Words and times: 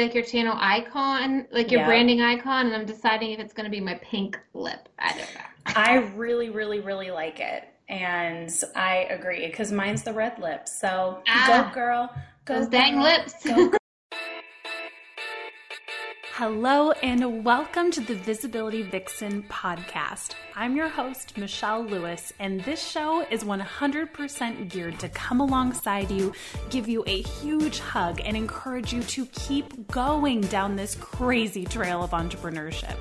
like 0.00 0.14
your 0.14 0.24
channel 0.24 0.56
icon, 0.58 1.46
like 1.52 1.70
your 1.70 1.80
Yeah. 1.80 1.86
branding 1.86 2.22
icon, 2.22 2.66
and 2.66 2.74
I'm 2.74 2.86
deciding 2.86 3.30
if 3.32 3.40
it's 3.40 3.52
going 3.52 3.64
to 3.64 3.70
be 3.70 3.80
my 3.80 3.94
pink 4.02 4.38
lip. 4.54 4.88
I 4.98 5.10
don't 5.10 5.34
know. 5.34 5.74
I 5.76 5.94
really, 6.16 6.50
really, 6.50 6.80
really 6.80 7.10
like 7.10 7.40
it. 7.40 7.64
And 7.88 8.50
I 8.74 9.06
agree 9.10 9.46
because 9.46 9.70
mine's 9.70 10.02
the 10.02 10.12
red 10.12 10.38
lip. 10.38 10.66
So 10.66 11.22
Ah. 11.28 11.68
go, 11.68 11.74
girl. 11.74 12.14
Go, 12.44 12.60
Those 12.60 12.68
dang 12.68 13.00
lips. 13.00 13.34
Go, 13.44 13.68
girl. 13.68 13.78
Hello 16.44 16.90
and 16.90 17.44
welcome 17.44 17.92
to 17.92 18.00
the 18.00 18.16
Visibility 18.16 18.82
Vixen 18.82 19.44
podcast. 19.44 20.32
I'm 20.56 20.74
your 20.74 20.88
host, 20.88 21.38
Michelle 21.38 21.84
Lewis, 21.84 22.32
and 22.40 22.60
this 22.62 22.84
show 22.84 23.24
is 23.30 23.44
100% 23.44 24.68
geared 24.68 24.98
to 24.98 25.08
come 25.10 25.38
alongside 25.38 26.10
you, 26.10 26.32
give 26.68 26.88
you 26.88 27.04
a 27.06 27.22
huge 27.22 27.78
hug, 27.78 28.20
and 28.24 28.36
encourage 28.36 28.92
you 28.92 29.04
to 29.04 29.26
keep 29.26 29.86
going 29.86 30.40
down 30.40 30.74
this 30.74 30.96
crazy 30.96 31.64
trail 31.64 32.02
of 32.02 32.10
entrepreneurship. 32.10 32.96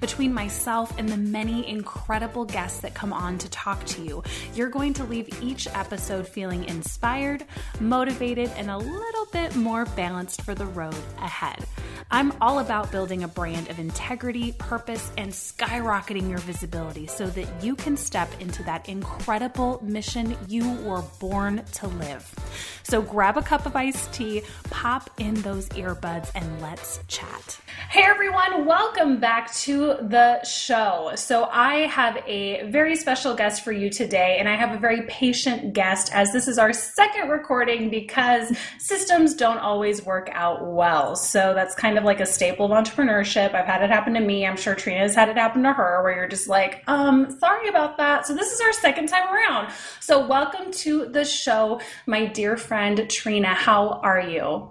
Between 0.00 0.34
myself 0.34 0.92
and 0.98 1.08
the 1.08 1.16
many 1.16 1.66
incredible 1.66 2.44
guests 2.44 2.80
that 2.80 2.92
come 2.92 3.14
on 3.14 3.38
to 3.38 3.48
talk 3.48 3.82
to 3.86 4.02
you, 4.02 4.22
you're 4.54 4.68
going 4.68 4.92
to 4.92 5.04
leave 5.04 5.42
each 5.42 5.66
episode 5.68 6.28
feeling 6.28 6.64
inspired, 6.64 7.46
motivated, 7.80 8.50
and 8.56 8.70
a 8.70 8.76
little 8.76 9.26
bit 9.32 9.56
more 9.56 9.86
balanced 9.86 10.42
for 10.42 10.54
the 10.54 10.66
road 10.66 10.94
ahead. 11.16 11.64
I'm 12.10 12.34
all 12.40 12.58
about 12.58 12.73
building 12.82 13.22
a 13.22 13.28
brand 13.28 13.70
of 13.70 13.78
integrity, 13.78 14.52
purpose, 14.52 15.12
and 15.16 15.30
skyrocketing 15.30 16.28
your 16.28 16.38
visibility 16.38 17.06
so 17.06 17.26
that 17.28 17.46
you 17.62 17.76
can 17.76 17.96
step 17.96 18.28
into 18.40 18.62
that 18.64 18.88
incredible 18.88 19.80
mission 19.82 20.36
you 20.48 20.74
were 20.82 21.02
born 21.20 21.64
to 21.72 21.86
live. 21.86 22.34
So 22.82 23.00
grab 23.00 23.36
a 23.36 23.42
cup 23.42 23.66
of 23.66 23.76
iced 23.76 24.12
tea, 24.12 24.42
pop 24.70 25.10
in 25.18 25.34
those 25.42 25.68
earbuds, 25.70 26.30
and 26.34 26.60
let's 26.60 27.00
chat. 27.08 27.58
Hey 27.90 28.02
everyone, 28.02 28.66
welcome 28.66 29.20
back 29.20 29.52
to 29.54 29.96
the 30.00 30.44
show. 30.44 31.12
So, 31.16 31.44
I 31.44 31.86
have 31.86 32.16
a 32.26 32.68
very 32.70 32.96
special 32.96 33.34
guest 33.34 33.62
for 33.62 33.72
you 33.72 33.90
today, 33.90 34.36
and 34.38 34.48
I 34.48 34.56
have 34.56 34.72
a 34.72 34.78
very 34.78 35.02
patient 35.02 35.74
guest 35.74 36.10
as 36.12 36.32
this 36.32 36.48
is 36.48 36.58
our 36.58 36.72
second 36.72 37.28
recording 37.28 37.90
because 37.90 38.56
systems 38.78 39.34
don't 39.34 39.58
always 39.58 40.04
work 40.04 40.28
out 40.32 40.66
well. 40.66 41.16
So, 41.16 41.52
that's 41.54 41.74
kind 41.74 41.98
of 41.98 42.04
like 42.04 42.20
a 42.20 42.26
staple 42.26 42.63
of 42.64 42.70
entrepreneurship. 42.72 43.54
I've 43.54 43.66
had 43.66 43.82
it 43.82 43.90
happen 43.90 44.14
to 44.14 44.20
me. 44.20 44.46
I'm 44.46 44.56
sure 44.56 44.74
Trena's 44.74 45.14
had 45.14 45.28
it 45.28 45.36
happen 45.36 45.62
to 45.64 45.72
her 45.72 46.02
where 46.02 46.14
you're 46.14 46.28
just 46.28 46.48
like, 46.48 46.82
um, 46.86 47.30
sorry 47.38 47.68
about 47.68 47.96
that. 47.98 48.26
So, 48.26 48.34
this 48.34 48.52
is 48.52 48.60
our 48.60 48.72
second 48.72 49.08
time 49.08 49.32
around. 49.34 49.72
So, 50.00 50.26
welcome 50.26 50.70
to 50.72 51.06
the 51.06 51.24
show, 51.24 51.80
my 52.06 52.26
dear 52.26 52.56
friend 52.56 52.98
Trena. 52.98 53.54
How 53.54 54.00
are 54.02 54.20
you? 54.20 54.70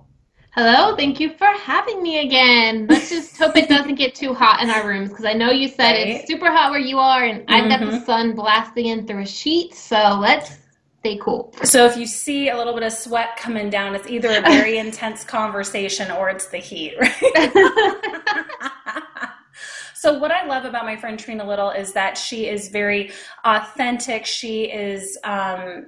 Hello, 0.56 0.96
thank 0.96 1.20
you 1.20 1.34
for 1.36 1.48
having 1.48 2.04
me 2.04 2.20
again. 2.28 2.86
Let's 2.88 3.10
just 3.10 3.36
hope 3.40 3.58
it 3.58 3.68
doesn't 3.68 3.96
get 3.96 4.14
too 4.14 4.36
hot 4.36 4.62
in 4.62 4.70
our 4.70 4.88
rooms 4.88 5.10
because 5.10 5.26
I 5.26 5.34
know 5.34 5.50
you 5.50 5.68
said 5.68 5.94
Right. 5.94 6.08
it's 6.10 6.28
super 6.28 6.52
hot 6.52 6.70
where 6.70 6.80
you 6.80 7.00
are, 7.00 7.24
and 7.24 7.44
I've 7.50 7.70
got 7.70 7.80
the 7.80 7.98
Mhm. 7.98 8.06
sun 8.06 8.36
blasting 8.36 8.86
in 8.86 9.08
through 9.08 9.22
a 9.24 9.26
sheet. 9.26 9.74
So 9.74 10.18
let's 10.22 10.58
stay 11.04 11.18
cool. 11.18 11.54
So 11.64 11.86
if 11.86 11.98
you 11.98 12.08
see 12.08 12.48
a 12.48 12.58
little 12.58 12.74
bit 12.74 12.84
of 12.84 12.94
sweat 12.94 13.36
coming 13.36 13.70
down, 13.70 13.94
it's 13.94 14.08
either 14.08 14.30
a 14.30 14.40
very 14.40 14.78
intense 14.86 15.26
conversation 15.26 16.10
or 16.12 16.30
it's 16.30 16.48
the 16.48 16.60
heat, 16.60 16.96
right? 16.98 17.52
so 19.94 20.18
what 20.18 20.32
I 20.32 20.46
love 20.46 20.64
about 20.64 20.86
my 20.86 20.96
friend 20.96 21.20
Trena 21.20 21.46
Little 21.46 21.72
is 21.72 21.92
that 21.92 22.18
she 22.18 22.48
is 22.48 22.70
very 22.70 23.12
authentic. 23.44 24.26
She 24.26 24.72
is 24.72 25.18
um 25.26 25.88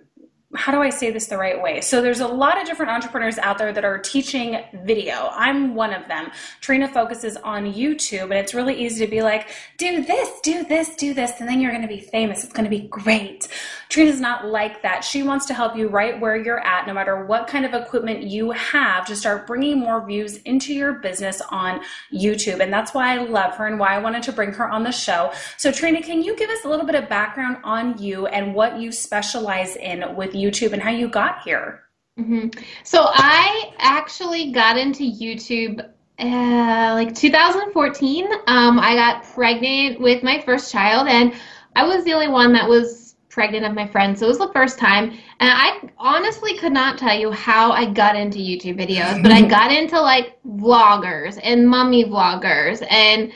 how 0.56 0.72
do 0.72 0.82
I 0.82 0.90
say 0.90 1.12
this 1.12 1.28
the 1.28 1.38
right 1.38 1.62
way? 1.62 1.82
So 1.82 2.02
there's 2.02 2.20
a 2.20 2.28
lot 2.28 2.60
of 2.60 2.66
different 2.66 2.92
entrepreneurs 2.92 3.38
out 3.38 3.58
there 3.58 3.74
that 3.74 3.84
are 3.84 3.98
teaching 3.98 4.64
video. 4.84 5.30
I'm 5.34 5.76
one 5.76 5.94
of 5.94 6.08
them. 6.08 6.32
Trena 6.62 6.92
focuses 6.92 7.38
on 7.38 7.74
YouTube 7.74 8.24
and 8.24 8.34
it's 8.34 8.54
really 8.54 8.74
easy 8.74 9.06
to 9.06 9.12
be 9.12 9.22
like, 9.22 9.50
do 9.78 10.04
this, 10.04 10.40
do 10.42 10.64
this, 10.64 10.96
do 10.96 11.14
this, 11.14 11.34
and 11.40 11.50
then 11.50 11.60
you're 11.60 11.72
going 11.72 11.82
to 11.82 11.88
be 11.88 12.00
famous. 12.00 12.44
It's 12.44 12.54
going 12.54 12.64
to 12.64 12.70
be 12.70 12.88
great. 12.88 13.48
Trena's 13.90 14.22
not 14.22 14.46
like 14.46 14.82
that. 14.82 15.04
She 15.04 15.24
wants 15.24 15.46
to 15.48 15.54
help 15.54 15.76
you 15.76 15.88
right 15.88 16.20
where 16.20 16.36
you're 16.36 16.66
at, 16.66 16.88
no 16.88 16.94
matter 16.94 17.26
what 17.26 17.48
kind 17.48 17.66
of 17.66 17.74
equipment 17.74 18.24
you 18.24 18.52
have 18.52 19.06
to 19.08 19.16
start 19.16 19.48
bringing 19.48 19.80
more 19.80 20.06
views 20.06 20.38
into 20.38 20.74
your 20.74 20.94
business 20.94 21.42
on 21.50 21.82
YouTube. 22.14 22.62
And 22.62 22.72
that's 22.72 22.94
why 22.94 23.14
I 23.14 23.24
love 23.24 23.56
her 23.56 23.68
and 23.68 23.80
why 23.80 23.96
I 23.96 24.00
wanted 24.00 24.24
to 24.24 24.32
bring 24.32 24.52
her 24.54 24.70
on 24.70 24.84
the 24.84 24.92
show. 24.92 25.32
So 25.58 25.70
Trena, 25.70 26.04
can 26.04 26.24
you 26.24 26.36
give 26.36 26.50
us 26.50 26.64
a 26.66 26.70
little 26.70 26.86
bit 26.86 26.96
of 26.96 27.10
background 27.10 27.58
on 27.64 27.98
you 27.98 28.28
and 28.28 28.54
what 28.54 28.80
you 28.80 28.92
specialize 28.92 29.76
in 29.76 30.16
with 30.16 30.32
YouTube 30.32 30.45
and 30.74 30.82
how 30.82 30.92
you 30.92 31.08
got 31.08 31.42
here? 31.44 31.84
hmm 32.18 32.48
So 32.84 33.02
I 33.04 33.74
actually 33.78 34.52
got 34.52 34.78
into 34.78 35.04
YouTube 35.04 35.80
uh, 36.20 36.92
like 36.94 37.14
2014. 37.14 38.26
Um, 38.48 38.80
I 38.80 38.96
got 38.96 39.24
pregnant 39.24 40.00
with 40.00 40.24
my 40.24 40.42
first 40.42 40.72
child, 40.72 41.08
and 41.08 41.34
I 41.76 41.86
was 41.86 42.06
the 42.06 42.14
only 42.14 42.30
one 42.30 42.54
that 42.54 42.68
was 42.68 43.16
pregnant 43.30 43.66
of 43.66 43.74
my 43.74 43.86
friends. 43.86 44.20
So 44.20 44.26
it 44.26 44.30
was 44.30 44.38
the 44.38 44.52
first 44.54 44.80
time, 44.80 45.12
and 45.40 45.52
I 45.52 45.90
honestly 45.98 46.58
could 46.58 46.72
not 46.72 46.98
tell 46.98 47.18
you 47.18 47.32
how 47.32 47.72
I 47.72 47.86
got 47.92 48.16
into 48.16 48.40
YouTube 48.40 48.80
videos, 48.80 49.22
but 49.22 49.32
I 49.32 49.42
got 49.48 49.72
into 49.72 50.00
like 50.00 50.42
vloggers 50.46 51.38
and 51.44 51.68
mommy 51.68 52.06
vloggers, 52.06 52.86
and 52.90 53.34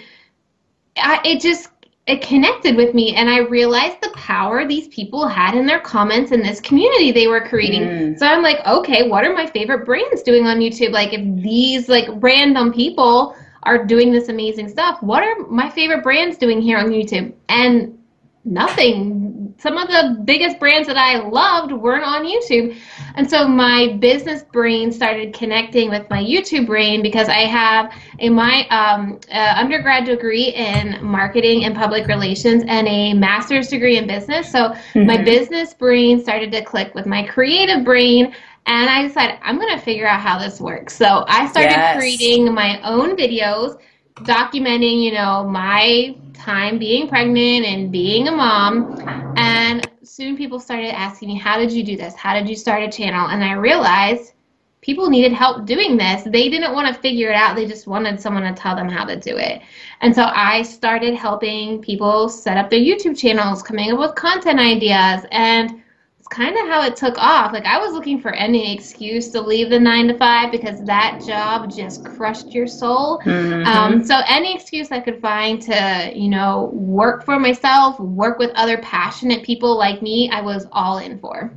I, 0.95 1.19
it 1.25 1.41
just 1.41 1.69
it 2.09 2.21
connected 2.21 2.75
with 2.75 2.93
me 2.93 3.15
and 3.15 3.29
i 3.29 3.37
realized 3.37 4.01
the 4.01 4.09
power 4.15 4.67
these 4.67 4.87
people 4.87 5.27
had 5.27 5.53
in 5.53 5.65
their 5.65 5.79
comments 5.79 6.31
in 6.31 6.41
this 6.41 6.59
community 6.59 7.11
they 7.11 7.27
were 7.27 7.47
creating. 7.47 7.83
Mm. 7.83 8.19
so 8.19 8.25
i'm 8.25 8.41
like 8.41 8.65
okay 8.65 9.07
what 9.07 9.23
are 9.23 9.33
my 9.33 9.45
favorite 9.45 9.85
brands 9.85 10.23
doing 10.23 10.47
on 10.47 10.57
youtube? 10.59 10.91
Like 10.91 11.13
if 11.13 11.21
these 11.43 11.87
like 11.87 12.07
random 12.13 12.73
people 12.73 13.35
are 13.63 13.85
doing 13.85 14.11
this 14.11 14.29
amazing 14.29 14.69
stuff 14.69 15.01
what 15.03 15.23
are 15.23 15.47
my 15.47 15.69
favorite 15.69 16.03
brands 16.03 16.37
doing 16.37 16.61
here 16.61 16.77
on 16.77 16.89
youtube? 16.89 17.33
And 17.47 17.97
nothing 18.43 19.38
some 19.59 19.77
of 19.77 19.87
the 19.87 20.21
biggest 20.25 20.59
brands 20.59 20.87
that 20.87 20.97
i 20.97 21.17
loved 21.27 21.71
weren't 21.71 22.03
on 22.03 22.25
youtube 22.25 22.75
and 23.15 23.29
so 23.29 23.47
my 23.47 23.97
business 23.99 24.43
brain 24.43 24.91
started 24.91 25.33
connecting 25.33 25.89
with 25.89 26.09
my 26.09 26.21
youtube 26.23 26.65
brain 26.67 27.01
because 27.01 27.29
i 27.29 27.39
have 27.45 27.91
a 28.19 28.29
my 28.29 28.65
um, 28.69 29.19
uh, 29.31 29.53
undergrad 29.57 30.05
degree 30.05 30.49
in 30.49 30.97
marketing 31.03 31.65
and 31.65 31.75
public 31.75 32.07
relations 32.07 32.63
and 32.67 32.87
a 32.87 33.13
master's 33.13 33.67
degree 33.67 33.97
in 33.97 34.07
business 34.07 34.51
so 34.51 34.73
my 35.03 35.17
Mhm. 35.17 35.25
business 35.25 35.73
brain 35.73 36.19
started 36.21 36.51
to 36.51 36.61
click 36.63 36.93
with 36.95 37.05
my 37.05 37.23
creative 37.23 37.83
brain 37.83 38.33
and 38.67 38.89
i 38.89 39.01
decided 39.03 39.37
i'm 39.43 39.57
going 39.59 39.73
to 39.77 39.83
figure 39.83 40.07
out 40.07 40.19
how 40.19 40.37
this 40.39 40.59
works 40.61 40.95
so 40.95 41.23
i 41.27 41.47
started 41.47 41.71
Yes. 41.71 41.93
creating 41.93 42.53
my 42.53 42.79
own 42.83 43.15
videos 43.15 43.77
documenting 44.23 45.03
you 45.03 45.11
know 45.13 45.47
my 45.47 46.15
time 46.33 46.79
being 46.79 47.07
pregnant 47.07 47.65
and 47.65 47.91
being 47.91 48.27
a 48.27 48.31
mom. 48.31 48.97
And 49.37 49.89
soon 50.03 50.37
people 50.37 50.59
started 50.59 50.97
asking 50.97 51.29
me 51.29 51.37
how 51.37 51.57
did 51.57 51.71
you 51.71 51.83
do 51.83 51.97
this? 51.97 52.15
How 52.15 52.33
did 52.33 52.49
you 52.49 52.55
start 52.55 52.83
a 52.83 52.89
channel? 52.89 53.27
And 53.27 53.43
i 53.43 53.53
realized 53.53 54.33
people 54.81 55.09
needed 55.09 55.33
help 55.33 55.65
doing 55.65 55.97
this. 55.97 56.23
They 56.23 56.49
didn't 56.49 56.73
want 56.73 56.93
to 56.93 57.01
figure 57.01 57.29
it 57.29 57.35
out. 57.35 57.55
They 57.55 57.65
just 57.65 57.85
wanted 57.85 58.19
someone 58.19 58.43
to 58.43 58.53
tell 58.53 58.75
them 58.75 58.87
how 58.87 59.03
to 59.05 59.19
do 59.19 59.37
it. 59.37 59.61
And 60.01 60.15
so 60.15 60.23
i 60.23 60.61
started 60.61 61.15
helping 61.15 61.81
people 61.81 62.29
set 62.29 62.57
up 62.57 62.69
their 62.69 62.79
youtube 62.79 63.17
channels 63.17 63.61
coming 63.61 63.91
up 63.91 63.99
with 63.99 64.15
content 64.15 64.59
ideas 64.59 65.25
and 65.31 65.81
kind 66.29 66.55
of 66.57 66.67
how 66.67 66.83
it 66.83 66.95
took 66.95 67.17
off 67.17 67.51
like 67.53 67.65
i 67.65 67.79
was 67.79 67.91
looking 67.93 68.19
for 68.21 68.31
any 68.33 68.73
excuse 68.73 69.29
to 69.29 69.41
leave 69.41 69.69
the 69.69 69.79
nine 69.79 70.07
to 70.07 70.17
five 70.17 70.51
because 70.51 70.83
that 70.85 71.21
job 71.25 71.71
just 71.71 72.03
crushed 72.05 72.53
your 72.53 72.67
soul 72.67 73.19
Mhm. 73.25 73.65
um, 73.65 74.05
so 74.05 74.15
any 74.27 74.53
excuse 74.55 74.91
I 74.91 74.99
could 74.99 75.21
find 75.21 75.61
to, 75.63 76.11
you 76.15 76.29
know, 76.29 76.69
work 76.73 77.25
for 77.25 77.39
myself, 77.39 77.99
work 77.99 78.39
with 78.39 78.51
other 78.55 78.77
passionate 78.79 79.43
people 79.43 79.77
like 79.77 80.01
me, 80.01 80.29
I 80.31 80.41
was 80.41 80.67
all 80.71 80.97
in 80.99 81.19
for. 81.19 81.51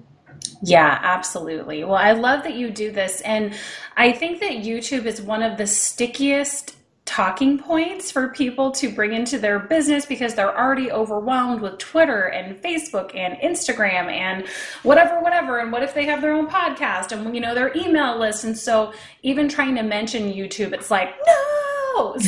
Yeah, 0.62 0.98
absolutely. 1.02 1.84
Well, 1.84 1.96
I 1.96 2.12
love 2.12 2.42
that 2.44 2.54
you 2.54 2.70
do 2.70 2.90
this. 2.92 3.20
And 3.22 3.54
I 3.96 4.12
think 4.12 4.40
that 4.40 4.52
YouTube 4.52 5.06
is 5.06 5.20
one 5.20 5.42
of 5.42 5.58
the 5.58 5.66
stickiest 5.66 6.76
talking 7.04 7.58
points 7.58 8.10
for 8.10 8.28
people 8.28 8.70
to 8.70 8.88
bring 8.88 9.12
into 9.12 9.38
their 9.38 9.58
business 9.58 10.06
because 10.06 10.34
they're 10.34 10.56
already 10.56 10.90
overwhelmed 10.90 11.60
with 11.60 11.78
Twitter 11.78 12.26
and 12.26 12.62
Facebook 12.62 13.14
and 13.16 13.34
Instagram 13.38 14.10
and 14.10 14.46
whatever, 14.82 15.20
whatever. 15.20 15.58
And 15.58 15.72
what 15.72 15.82
if 15.82 15.94
they 15.94 16.06
have 16.06 16.20
their 16.22 16.32
own 16.32 16.48
podcast 16.48 17.12
and, 17.12 17.34
you 17.34 17.40
know, 17.40 17.54
their 17.54 17.76
email 17.76 18.18
list? 18.18 18.44
And 18.44 18.56
so 18.56 18.92
even 19.22 19.48
trying 19.48 19.74
to 19.76 19.82
mention 19.82 20.32
YouTube, 20.32 20.72
it's 20.72 20.90
like, 20.90 21.10
no. 21.26 22.16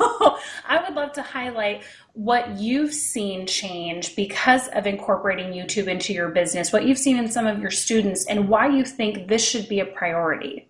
So 0.00 0.38
I 0.66 0.82
would 0.82 0.94
love 0.94 1.12
to 1.12 1.22
highlight 1.22 1.82
what 2.14 2.58
you've 2.58 2.94
seen 2.94 3.46
change 3.46 4.16
because 4.16 4.68
of 4.68 4.86
incorporating 4.86 5.52
YouTube 5.52 5.88
into 5.88 6.14
your 6.14 6.30
business, 6.30 6.72
what 6.72 6.86
you've 6.86 6.96
seen 6.96 7.18
in 7.18 7.30
some 7.30 7.46
of 7.46 7.60
your 7.60 7.70
students, 7.70 8.26
and 8.26 8.48
why 8.48 8.68
you 8.68 8.82
think 8.82 9.28
this 9.28 9.46
should 9.46 9.68
be 9.68 9.80
a 9.80 9.84
priority. 9.84 10.69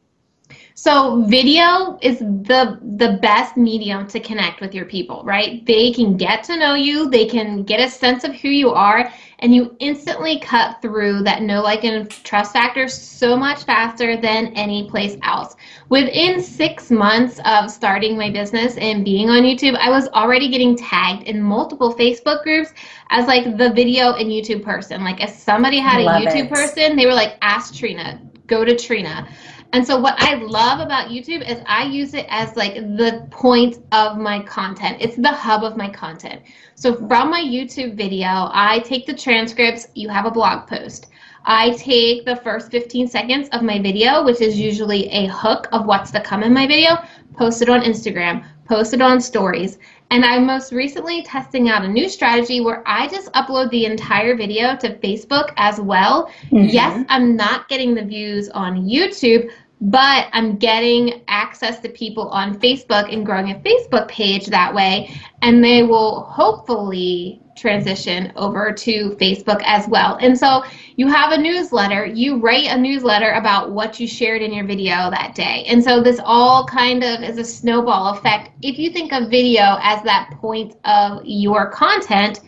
So 0.75 1.23
video 1.25 1.99
is 2.01 2.21
the 2.21 2.79
the 2.97 3.19
best 3.21 3.57
medium 3.57 4.07
to 4.09 4.21
connect 4.21 4.61
with 4.61 4.75
your 4.75 4.85
people, 4.85 5.23
right? 5.25 5.65
They 5.67 5.93
can 5.93 6.17
get 6.17 6.45
to 6.45 6.57
know 6.57 6.75
you, 6.75 7.11
they 7.11 7.27
can 7.27 7.65
get 7.65 7.81
a 7.81 7.91
sense 7.91 8.25
of 8.25 8.35
who 8.35 8.49
you 8.49 8.71
are, 8.71 9.13
and 9.41 9.55
you 9.55 9.77
instantly 9.81 10.39
cut 10.39 10.81
through 10.81 11.23
that 11.25 11.43
no 11.43 11.61
like 11.63 11.85
and 11.85 12.11
trust 12.11 12.53
factor 12.53 12.89
so 12.89 13.37
much 13.37 13.65
faster 13.65 14.17
than 14.17 14.49
any 14.55 14.89
place 14.89 15.17
else. 15.23 15.57
Within 15.89 16.41
six 16.41 16.91
months 16.91 17.41
of 17.45 17.71
starting 17.71 18.17
my 18.17 18.31
business 18.31 18.77
and 18.77 19.05
being 19.05 19.29
on 19.29 19.43
YouTube, 19.43 19.77
I 19.77 19.91
was 19.91 20.09
already 20.09 20.49
getting 20.49 20.77
tagged 20.77 21.25
in 21.25 21.43
multiple 21.43 21.95
Facebook 21.95 22.43
groups 22.43 22.73
as 23.11 23.27
like 23.27 23.57
the 23.57 23.71
video 23.71 24.15
and 24.15 24.29
YouTube 24.29 24.63
person. 24.63 25.03
Like 25.03 25.23
if 25.23 25.31
somebody 25.31 25.79
had 25.79 26.01
a 26.01 26.05
Love 26.05 26.23
YouTube 26.23 26.47
it. 26.47 26.51
person, 26.51 26.97
they 26.97 27.07
were 27.07 27.15
like, 27.15 27.37
ask 27.43 27.75
Trena, 27.75 28.21
go 28.47 28.65
to 28.65 28.75
Trena. 28.75 29.29
And 29.73 29.87
so 29.87 30.01
what 30.01 30.15
I 30.19 30.35
love 30.35 30.81
about 30.81 31.11
YouTube 31.11 31.49
is 31.49 31.63
I 31.67 31.85
use 31.85 32.15
it 32.15 32.27
as 32.29 32.57
like 32.57 32.75
the 32.75 33.27
point 33.31 33.79
of 33.93 34.19
my 34.19 34.41
content. 34.41 34.97
It's 35.01 35.17
the 35.17 35.31
hub 35.31 35.63
of 35.63 35.77
my 35.77 35.89
content. 35.89 36.43
So 36.75 36.95
from 37.07 37.31
my 37.31 37.41
YouTube 37.41 37.95
video, 37.95 38.51
I 38.53 38.83
take 38.85 39.07
the 39.07 39.15
transcripts, 39.15 39.87
you 39.95 40.09
have 40.09 40.27
a 40.27 40.31
blog 40.31 40.67
post. 40.67 41.07
I 41.45 41.71
take 41.71 42.25
the 42.25 42.37
first 42.37 42.71
15 42.71 43.07
seconds 43.07 43.49
of 43.51 43.63
my 43.63 43.81
video, 43.81 44.25
which 44.25 44.41
is 44.41 44.59
usually 44.59 45.09
a 45.09 45.29
hook 45.29 45.69
of 45.73 45.87
what's 45.87 46.11
to 46.11 46.21
come 46.21 46.43
in 46.43 46.53
my 46.53 46.67
video, 46.67 46.99
post 47.37 47.63
it 47.63 47.69
on 47.69 47.83
Instagram, 47.83 48.45
post 48.67 48.93
it 48.93 49.01
on 49.01 49.21
stories. 49.21 49.79
And 50.11 50.25
I'm 50.25 50.45
most 50.45 50.73
recently 50.73 51.23
testing 51.23 51.69
out 51.69 51.85
a 51.85 51.89
new 51.89 52.09
strategy 52.09 52.61
where 52.61 52.83
I 52.85 53.07
just 53.07 53.33
upload 53.33 53.71
the 53.71 53.85
entire 53.85 54.35
video 54.35 54.77
to 54.77 54.97
Facebook 54.97 55.53
as 55.57 55.81
well. 55.81 56.27
Mm-hmm. 56.47 56.69
Yes, 56.69 57.07
I'm 57.09 57.37
not 57.37 57.69
getting 57.69 57.95
the 57.95 58.05
views 58.05 58.49
on 58.49 58.89
YouTube, 58.89 59.51
but 59.81 60.27
I'm 60.33 60.57
getting 60.57 61.23
access 61.29 61.79
to 61.81 61.89
people 61.89 62.29
on 62.31 62.59
Facebook 62.59 63.13
and 63.13 63.25
growing 63.25 63.53
a 63.53 63.61
Facebook 63.61 64.09
page 64.09 64.47
that 64.47 64.75
way. 64.75 65.15
And 65.43 65.63
they 65.63 65.85
will 65.85 66.25
hopefully 66.25 67.41
transition 67.61 68.33
over 68.37 68.73
to 68.73 69.11
Facebook 69.21 69.63
as 69.65 69.87
well. 69.87 70.17
And 70.21 70.39
so 70.39 70.65
you 70.97 71.09
have 71.09 71.33
a 71.33 71.39
newsletter, 71.39 72.07
you 72.07 72.39
write 72.39 72.67
a 72.67 72.79
newsletter 72.79 73.33
about 73.33 73.73
what 73.73 74.01
you 74.01 74.09
shared 74.09 74.41
in 74.41 74.53
your 74.53 74.65
video 74.65 75.11
that 75.11 75.35
day. 75.35 75.65
And 75.69 75.85
so 75.85 76.03
this 76.03 76.21
all 76.25 76.67
kind 76.67 77.05
of 77.05 77.23
is 77.23 77.39
a 77.39 77.45
snowball 77.45 78.15
effect. 78.15 78.51
If 78.63 78.79
you 78.79 78.91
think 78.91 79.13
of 79.13 79.29
video 79.31 79.79
as 79.83 80.03
that 80.05 80.31
point 80.41 80.77
of 80.85 81.21
your 81.25 81.71
content, 81.71 82.41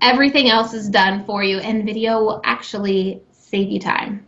everything 0.00 0.48
else 0.48 0.74
is 0.74 0.88
done 0.88 1.24
for 1.24 1.42
you, 1.42 1.58
and 1.58 1.84
video 1.84 2.20
will 2.20 2.40
actually 2.44 3.22
save 3.32 3.68
you 3.70 3.80
time. 3.80 4.27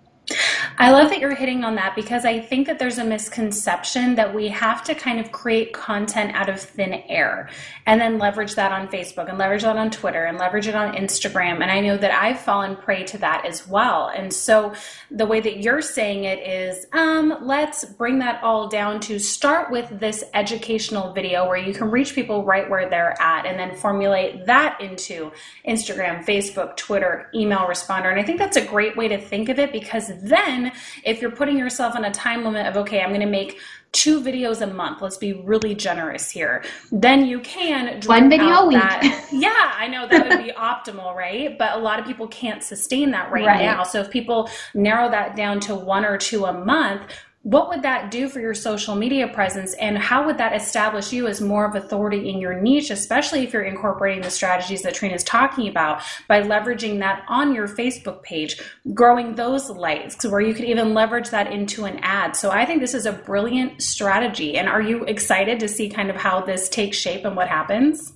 I 0.78 0.90
love 0.90 1.10
that 1.10 1.20
you're 1.20 1.34
hitting 1.34 1.64
on 1.64 1.74
that 1.74 1.94
because 1.94 2.24
I 2.24 2.40
think 2.40 2.66
that 2.66 2.78
there's 2.78 2.98
a 2.98 3.04
misconception 3.04 4.14
that 4.14 4.34
we 4.34 4.48
have 4.48 4.82
to 4.84 4.94
kind 4.94 5.20
of 5.20 5.30
create 5.32 5.72
content 5.72 6.34
out 6.34 6.48
of 6.48 6.60
thin 6.60 6.94
air 7.08 7.48
and 7.86 8.00
then 8.00 8.18
leverage 8.18 8.54
that 8.54 8.72
on 8.72 8.88
Facebook 8.88 9.28
and 9.28 9.38
leverage 9.38 9.62
that 9.62 9.76
on 9.76 9.90
Twitter 9.90 10.24
and 10.24 10.38
leverage 10.38 10.68
it 10.68 10.74
on 10.74 10.94
Instagram. 10.94 11.60
And 11.62 11.70
I 11.70 11.80
know 11.80 11.96
that 11.96 12.12
I've 12.12 12.40
fallen 12.40 12.76
prey 12.76 13.04
to 13.04 13.18
that 13.18 13.44
as 13.44 13.66
well. 13.68 14.08
And 14.08 14.32
so 14.32 14.72
the 15.10 15.26
way 15.26 15.40
that 15.40 15.58
you're 15.58 15.82
saying 15.82 16.24
it 16.24 16.38
is 16.38 16.86
um, 16.92 17.36
let's 17.42 17.84
bring 17.84 18.18
that 18.20 18.42
all 18.42 18.68
down 18.68 19.00
to 19.00 19.18
start 19.18 19.70
with 19.70 19.88
this 20.00 20.24
educational 20.34 21.12
video 21.12 21.46
where 21.46 21.58
you 21.58 21.74
can 21.74 21.90
reach 21.90 22.14
people 22.14 22.44
right 22.44 22.68
where 22.70 22.88
they're 22.88 23.20
at 23.20 23.46
and 23.46 23.58
then 23.58 23.76
formulate 23.76 24.46
that 24.46 24.80
into 24.80 25.32
Instagram, 25.66 26.24
Facebook, 26.24 26.76
Twitter, 26.76 27.28
email 27.34 27.60
responder. 27.60 28.10
And 28.10 28.20
I 28.20 28.22
think 28.22 28.38
that's 28.38 28.56
a 28.56 28.64
great 28.64 28.96
way 28.96 29.08
to 29.08 29.20
think 29.20 29.48
of 29.48 29.58
it 29.58 29.72
because 29.72 30.19
then 30.22 30.72
if 31.04 31.20
you're 31.20 31.30
putting 31.30 31.58
yourself 31.58 31.94
on 31.96 32.04
a 32.04 32.10
time 32.10 32.44
limit 32.44 32.66
of, 32.66 32.76
okay, 32.78 33.00
I'm 33.00 33.10
going 33.10 33.20
to 33.20 33.26
make 33.26 33.58
two 33.92 34.20
videos 34.20 34.60
a 34.60 34.66
month, 34.72 35.02
let's 35.02 35.16
be 35.16 35.32
really 35.32 35.74
generous 35.74 36.30
here, 36.30 36.62
then 36.92 37.26
you 37.26 37.40
can 37.40 38.00
One 38.06 38.30
video 38.30 38.46
a 38.60 38.66
week. 38.66 38.78
That, 38.78 39.28
yeah, 39.32 39.72
I 39.76 39.88
know 39.88 40.06
that 40.06 40.28
would 40.28 40.44
be 40.44 40.52
optimal, 40.52 41.14
right? 41.14 41.58
But 41.58 41.74
a 41.74 41.78
lot 41.78 41.98
of 41.98 42.06
people 42.06 42.28
can't 42.28 42.62
sustain 42.62 43.10
that 43.10 43.32
right, 43.32 43.46
Right. 43.46 43.62
now. 43.64 43.82
So 43.82 44.00
if 44.00 44.10
people 44.10 44.48
narrow 44.74 45.10
that 45.10 45.34
down 45.34 45.58
to 45.60 45.74
one 45.74 46.04
or 46.04 46.16
two 46.18 46.44
a 46.44 46.52
month, 46.52 47.02
what 47.42 47.70
would 47.70 47.80
that 47.82 48.10
do 48.10 48.28
for 48.28 48.38
your 48.38 48.52
social 48.52 48.94
media 48.94 49.26
presence 49.26 49.72
and 49.74 49.96
how 49.96 50.26
would 50.26 50.36
that 50.36 50.54
establish 50.54 51.10
you 51.10 51.26
as 51.26 51.40
more 51.40 51.64
of 51.64 51.74
authority 51.74 52.28
in 52.28 52.38
your 52.38 52.60
niche 52.60 52.90
especially 52.90 53.42
if 53.42 53.52
you're 53.52 53.62
incorporating 53.62 54.22
the 54.22 54.30
strategies 54.30 54.82
that 54.82 54.92
trena's 54.92 55.24
talking 55.24 55.66
about 55.66 56.02
by 56.28 56.42
leveraging 56.42 56.98
that 56.98 57.24
on 57.28 57.54
your 57.54 57.66
facebook 57.66 58.22
page 58.22 58.60
growing 58.92 59.34
those 59.36 59.70
likes 59.70 60.22
where 60.26 60.42
you 60.42 60.52
could 60.52 60.66
even 60.66 60.92
leverage 60.92 61.30
that 61.30 61.50
into 61.50 61.86
an 61.86 61.98
ad? 62.02 62.36
So 62.36 62.50
i 62.50 62.66
think 62.66 62.80
this 62.80 62.94
is 62.94 63.06
a 63.06 63.12
brilliant 63.12 63.80
strategy 63.80 64.58
and 64.58 64.68
are 64.68 64.82
you 64.82 65.04
excited 65.04 65.60
to 65.60 65.68
see 65.68 65.88
kind 65.88 66.10
of 66.10 66.16
how 66.16 66.42
this 66.42 66.68
takes 66.68 66.98
shape 66.98 67.24
and 67.24 67.36
what 67.36 67.48
happens? 67.48 68.12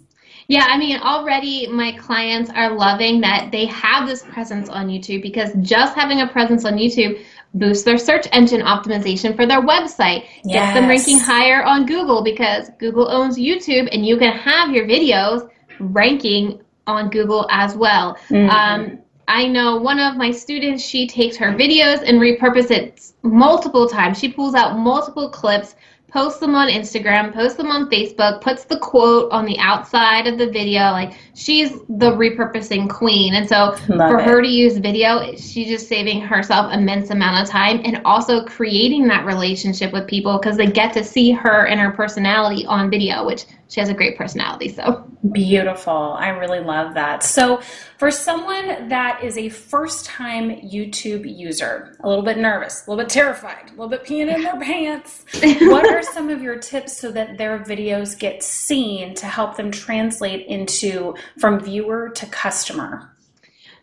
Yeah, 0.47 0.67
I 0.69 0.77
mean, 0.77 0.99
already 0.99 1.67
my 1.69 1.93
clients 1.93 2.51
are 2.51 2.71
loving 2.71 3.23
that 3.23 3.51
they 3.51 3.65
have 3.67 4.07
this 4.07 4.23
presence 4.23 4.69
on 4.69 4.89
YouTube 4.89 5.23
because 5.23 5.51
just 5.63 5.95
having 5.95 6.21
a 6.21 6.27
presence 6.27 6.67
on 6.67 6.75
YouTube 6.75 7.25
boosts 7.55 7.85
their 7.85 7.99
search 7.99 8.27
engine 8.33 8.61
optimization 8.61 9.35
for 9.35 9.47
their 9.47 9.63
website, 9.63 10.25
gets 10.53 10.75
them 10.75 10.89
ranking 10.89 11.19
higher 11.19 11.63
on 11.65 11.87
Google 11.87 12.23
because 12.23 12.71
Google 12.79 13.09
owns 13.11 13.39
YouTube 13.39 13.89
and 13.93 14.05
you 14.05 14.17
can 14.17 14.33
have 14.37 14.71
your 14.71 14.87
videos 14.87 15.49
ranking 15.79 16.61
on 16.87 17.11
Google 17.11 17.47
as 17.51 17.77
well. 17.77 18.17
Um, 18.51 18.99
I 19.27 19.47
know 19.49 19.77
one 19.77 19.99
of 19.99 20.17
my 20.17 20.31
students, 20.31 20.85
she 20.85 21.07
takes 21.07 21.37
her 21.37 21.53
videos 21.53 22.03
and 22.07 22.21
repurposes 22.21 22.71
it 22.71 23.13
multiple 23.23 23.89
times. 23.89 24.19
She 24.19 24.31
pulls 24.31 24.55
out 24.55 24.79
multiple 24.79 25.31
clips, 25.31 25.77
posts 26.15 26.39
them 26.39 26.55
on 26.55 26.69
Instagram, 26.69 27.35
posts 27.35 27.59
them 27.59 27.73
on 27.73 27.91
Facebook, 27.91 28.41
puts 28.41 28.65
the 28.65 28.79
quote 28.79 29.31
on 29.33 29.45
the 29.45 29.59
outside 29.59 30.29
of 30.29 30.39
the 30.39 30.47
video. 30.47 30.93
Like 30.93 31.15
she's 31.35 31.73
the 31.89 32.13
repurposing 32.13 32.89
queen. 32.89 33.35
And 33.35 33.49
so 33.49 33.77
Love 33.89 34.13
for 34.13 34.21
it. 34.21 34.25
her 34.25 34.41
to 34.41 34.47
use 34.47 34.79
video, 34.79 35.35
she's 35.35 35.67
just 35.67 35.89
saving 35.89 36.21
herself 36.21 36.73
immense 36.73 37.11
amount 37.11 37.43
of 37.43 37.51
time 37.51 37.81
and 37.85 38.01
also 38.05 38.45
creating 38.45 39.09
that 39.09 39.27
relationship 39.27 39.93
with 39.93 40.07
people 40.07 40.39
because 40.39 40.57
they 40.57 40.69
get 40.69 40.93
to 40.93 41.03
see 41.03 41.33
her 41.33 41.67
and 41.67 41.81
her 41.81 41.91
personality 41.91 42.65
on 42.67 42.91
video, 42.91 43.27
which 43.27 43.47
she 43.69 43.81
has 43.81 43.89
a 43.89 43.95
great 43.95 44.17
personality. 44.17 44.69
So 44.69 45.11
Beautiful. 45.33 46.17
I 46.19 46.29
really 46.29 46.61
love 46.61 46.93
that. 46.95 47.23
So, 47.23 47.63
for 47.97 48.11
someone 48.11 48.91
that 48.91 49.25
is 49.25 49.39
a 49.39 49.49
first 49.49 50.05
time 50.05 50.51
YouTube 50.61 51.25
user, 51.25 51.97
a 52.01 52.09
little 52.09 52.25
bit 52.25 52.37
nervous, 52.37 52.87
a 52.87 52.91
little 52.91 53.03
bit 53.03 53.11
terrified, 53.11 53.69
a 53.69 53.71
little 53.71 53.89
bit 53.89 54.05
peeing 54.05 54.35
in 54.35 54.43
their 54.43 54.61
pants, 54.61 55.25
what 55.63 55.89
are 55.89 56.03
some 56.03 56.29
of 56.29 56.43
your 56.43 56.59
tips 56.59 56.99
so 56.99 57.11
that 57.13 57.39
their 57.39 57.59
videos 57.61 58.19
get 58.19 58.43
seen 58.43 59.15
to 59.15 59.25
help 59.25 59.57
them 59.57 59.71
translate 59.71 60.47
into 60.47 61.15
from 61.39 61.59
viewer 61.59 62.11
to 62.11 62.27
customer? 62.27 63.14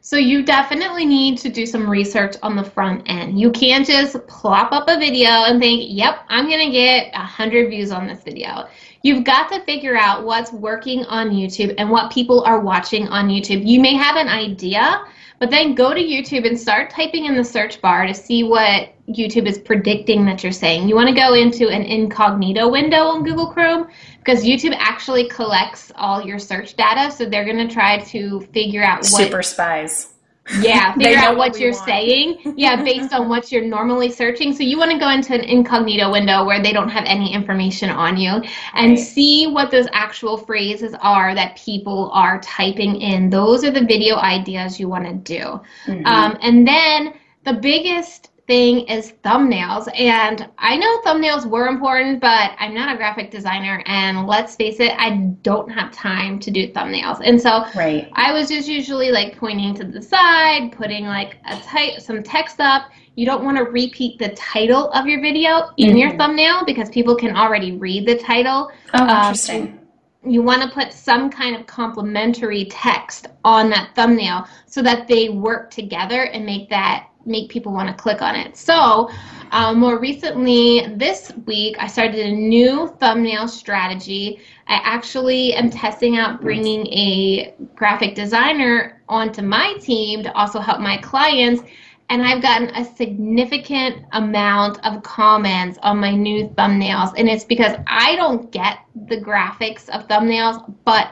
So 0.04 0.18
you 0.18 0.42
definitely 0.44 1.06
need 1.06 1.38
to 1.40 1.50
do 1.50 1.68
some 1.68 1.88
research 1.88 2.36
on 2.42 2.56
the 2.56 2.64
front 2.64 3.04
end. 3.06 3.40
You 3.40 3.52
can't 3.52 3.86
just 3.86 4.16
plop 4.26 4.72
up 4.72 4.88
a 4.88 4.98
video 4.98 5.30
and 5.30 5.62
think, 5.62 5.84
"Yep, 5.90 6.26
I'm 6.28 6.50
going 6.50 6.66
to 6.66 6.72
get 6.72 7.14
100 7.14 7.70
views 7.70 7.92
on 7.92 8.08
this 8.08 8.24
video." 8.24 8.68
You've 9.04 9.24
got 9.24 9.52
to 9.52 9.62
figure 9.62 9.96
out 9.96 10.26
what's 10.26 10.52
working 10.52 11.06
on 11.06 11.30
YouTube 11.30 11.76
and 11.78 11.92
what 11.92 12.12
people 12.12 12.44
are 12.46 12.60
watching 12.60 13.08
on 13.10 13.30
YouTube. 13.30 13.64
You 13.64 13.80
may 13.80 13.94
have 13.94 14.16
an 14.16 14.28
idea, 14.28 15.02
but 15.42 15.50
then 15.50 15.74
go 15.74 15.92
to 15.92 16.00
YouTube 16.00 16.46
and 16.46 16.58
start 16.58 16.92
typing 16.92 17.26
in 17.26 17.36
the 17.36 17.44
search 17.44 17.82
bar 17.82 18.06
to 18.06 18.14
see 18.14 18.44
what 18.44 18.94
YouTube 19.10 19.48
is 19.48 19.58
predicting 19.58 20.24
that 20.26 20.44
you're 20.44 20.52
saying. 20.52 20.88
You 20.88 20.94
want 20.94 21.10
to 21.10 21.16
go 21.16 21.34
into 21.34 21.68
an 21.68 21.82
incognito 21.82 22.70
window 22.70 23.06
on 23.06 23.24
Google 23.24 23.48
Chrome 23.48 23.88
because 24.20 24.44
YouTube 24.44 24.76
actually 24.78 25.28
collects 25.30 25.92
all 25.96 26.22
your 26.22 26.38
search 26.38 26.76
data, 26.76 27.12
so 27.12 27.26
they're 27.26 27.44
going 27.44 27.68
to 27.68 27.74
try 27.74 27.98
to 27.98 28.42
figure 28.54 28.84
out 28.84 29.00
what 29.00 29.08
Super 29.08 29.42
spies. 29.42 30.11
Yeah, 30.60 30.94
figure 30.98 31.18
out 31.18 31.38
what 31.38 31.52
what 31.52 31.60
you're 31.60 31.72
want. 31.72 31.86
saying. 31.86 32.54
Yeah, 32.58 32.84
based 32.84 33.14
on 33.14 33.30
what 33.30 33.52
you're 33.52 33.64
normally 33.66 34.10
searching. 34.12 34.54
So 34.54 34.64
you 34.64 34.78
want 34.78 34.92
to 34.92 34.98
go 34.98 35.10
into 35.10 35.34
an 35.34 35.42
incognito 35.42 36.12
window 36.12 36.46
where 36.46 36.62
they 36.62 36.74
don't 36.74 36.90
have 36.90 37.06
any 37.06 37.34
information 37.34 37.90
on 37.90 38.18
you 38.18 38.42
and 38.74 38.92
Right. 38.92 39.00
see 39.00 39.48
what 39.48 39.72
those 39.72 39.88
actual 39.94 40.38
phrases 40.38 40.96
are 41.02 41.34
that 41.36 41.58
people 41.58 42.10
are 42.14 42.40
typing 42.42 42.96
in. 43.02 43.30
Those 43.30 43.64
are 43.64 43.72
the 43.72 43.86
video 43.86 44.16
ideas 44.18 44.80
you 44.80 44.90
want 44.90 45.06
to 45.06 45.14
do. 45.14 45.62
Mm-hmm. 45.86 46.06
Um, 46.06 46.38
and 46.42 46.68
then 46.68 47.14
the 47.46 47.54
biggest 47.54 48.30
thing 48.52 48.82
is 48.90 49.14
thumbnails. 49.24 49.88
And 49.98 50.50
I 50.58 50.76
know 50.76 51.02
thumbnails 51.06 51.46
were 51.46 51.68
important, 51.68 52.20
but 52.20 52.52
I'm 52.60 52.74
not 52.74 52.94
a 52.94 52.98
graphic 52.98 53.32
designer. 53.32 53.82
And 53.86 54.28
let's 54.28 54.58
face 54.58 54.82
it, 54.82 54.92
I 54.98 55.12
don't 55.42 55.70
have 55.70 55.90
time 55.94 56.38
to 56.40 56.52
do 56.52 56.70
thumbnails. 56.74 57.22
And 57.24 57.42
so 57.42 57.64
Right. 57.74 58.10
I 58.12 58.34
was 58.34 58.50
just 58.50 58.68
usually 58.68 59.10
like 59.10 59.38
pointing 59.38 59.74
to 59.76 59.86
the 59.86 60.02
side, 60.02 60.74
putting 60.74 61.06
like 61.06 61.38
a 61.46 61.56
type 61.60 62.02
some 62.02 62.22
text 62.24 62.60
up. 62.60 62.90
You 63.16 63.26
don't 63.26 63.46
want 63.46 63.56
to 63.56 63.64
repeat 63.64 64.20
the 64.20 64.30
title 64.30 64.92
of 64.92 65.08
your 65.08 65.22
video 65.22 65.70
in 65.78 65.96
your 65.96 66.12
Mhm. 66.12 66.18
thumbnail 66.18 66.66
because 66.66 66.90
people 66.90 67.16
can 67.16 67.34
already 67.38 67.78
read 67.78 68.06
the 68.06 68.16
title. 68.18 68.70
Oh, 68.94 69.00
Um, 69.00 69.10
interesting. 69.10 69.80
You 70.26 70.44
want 70.44 70.62
to 70.62 70.68
put 70.68 70.92
some 70.92 71.30
kind 71.30 71.56
of 71.56 71.66
complementary 71.68 72.66
text 72.66 73.28
on 73.46 73.70
that 73.70 73.96
thumbnail 73.96 74.46
so 74.66 74.82
that 74.82 75.08
they 75.08 75.30
work 75.30 75.72
together 75.72 76.24
and 76.24 76.46
make 76.46 76.70
that 76.70 77.06
make 77.26 77.50
people 77.50 77.72
want 77.72 77.88
to 77.90 77.96
click 77.96 78.22
on 78.22 78.36
it. 78.36 78.58
So, 78.58 79.10
Uh, 79.54 79.74
more 79.74 80.00
recently, 80.00 80.88
this 80.96 81.34
week, 81.46 81.76
I 81.78 81.86
started 81.86 82.26
a 82.26 82.32
new 82.32 82.88
thumbnail 83.02 83.50
strategy. 83.50 84.40
I 84.68 84.80
actually 84.82 85.54
am 85.56 85.70
testing 85.70 86.18
out 86.18 86.40
bringing 86.40 86.88
a 86.88 87.54
graphic 87.76 88.16
designer 88.16 89.02
onto 89.10 89.42
my 89.42 89.74
team 89.82 90.24
to 90.24 90.32
also 90.38 90.62
help 90.62 90.80
my 90.80 90.96
clients. 90.96 91.64
And 92.10 92.22
I've 92.24 92.42
gotten 92.42 92.70
a 92.76 92.86
significant 92.96 94.06
amount 94.14 94.80
of 94.86 95.04
comments 95.04 95.78
on 95.84 95.98
my 95.98 96.16
new 96.16 96.48
thumbnails. 96.48 97.14
And 97.18 97.28
it's 97.28 97.44
because 97.44 97.76
I 97.88 98.16
don't 98.16 98.50
get 98.52 98.80
the 99.08 99.18
graphics 99.18 99.90
of 99.90 100.08
thumbnails, 100.08 100.64
but 100.86 101.12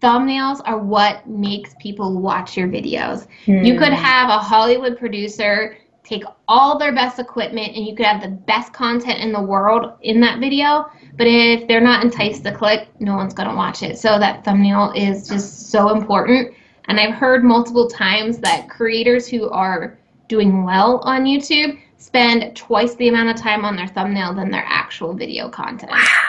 thumbnails 0.00 0.60
are 0.64 0.78
what 0.78 1.26
makes 1.26 1.74
people 1.80 2.20
watch 2.20 2.56
your 2.56 2.68
videos. 2.68 3.26
Mm. 3.46 3.66
You 3.66 3.78
could 3.78 3.92
have 3.92 4.28
a 4.28 4.38
Hollywood 4.38 4.98
producer 4.98 5.76
take 6.04 6.24
all 6.46 6.78
their 6.78 6.94
best 6.94 7.18
equipment 7.18 7.76
and 7.76 7.86
you 7.86 7.94
could 7.94 8.06
have 8.06 8.22
the 8.22 8.28
best 8.28 8.72
content 8.72 9.20
in 9.20 9.30
the 9.30 9.40
world 9.40 9.92
in 10.00 10.20
that 10.20 10.40
video, 10.40 10.90
but 11.16 11.26
if 11.26 11.68
they're 11.68 11.82
not 11.82 12.02
enticed 12.02 12.44
to 12.44 12.52
click, 12.52 12.88
no 12.98 13.14
one's 13.14 13.34
going 13.34 13.48
to 13.48 13.54
watch 13.54 13.82
it. 13.82 13.98
So 13.98 14.18
that 14.18 14.44
thumbnail 14.44 14.92
is 14.96 15.28
just 15.28 15.70
so 15.70 15.90
important. 15.90 16.54
And 16.86 16.98
I've 16.98 17.14
heard 17.14 17.44
multiple 17.44 17.88
times 17.88 18.38
that 18.38 18.70
creators 18.70 19.28
who 19.28 19.50
are 19.50 19.98
doing 20.28 20.64
well 20.64 20.98
on 21.00 21.24
YouTube 21.24 21.78
spend 21.98 22.56
twice 22.56 22.94
the 22.94 23.08
amount 23.08 23.28
of 23.28 23.36
time 23.36 23.66
on 23.66 23.76
their 23.76 23.88
thumbnail 23.88 24.32
than 24.32 24.50
their 24.50 24.64
actual 24.66 25.12
video 25.12 25.50
content. 25.50 25.92
Wow 25.92 26.28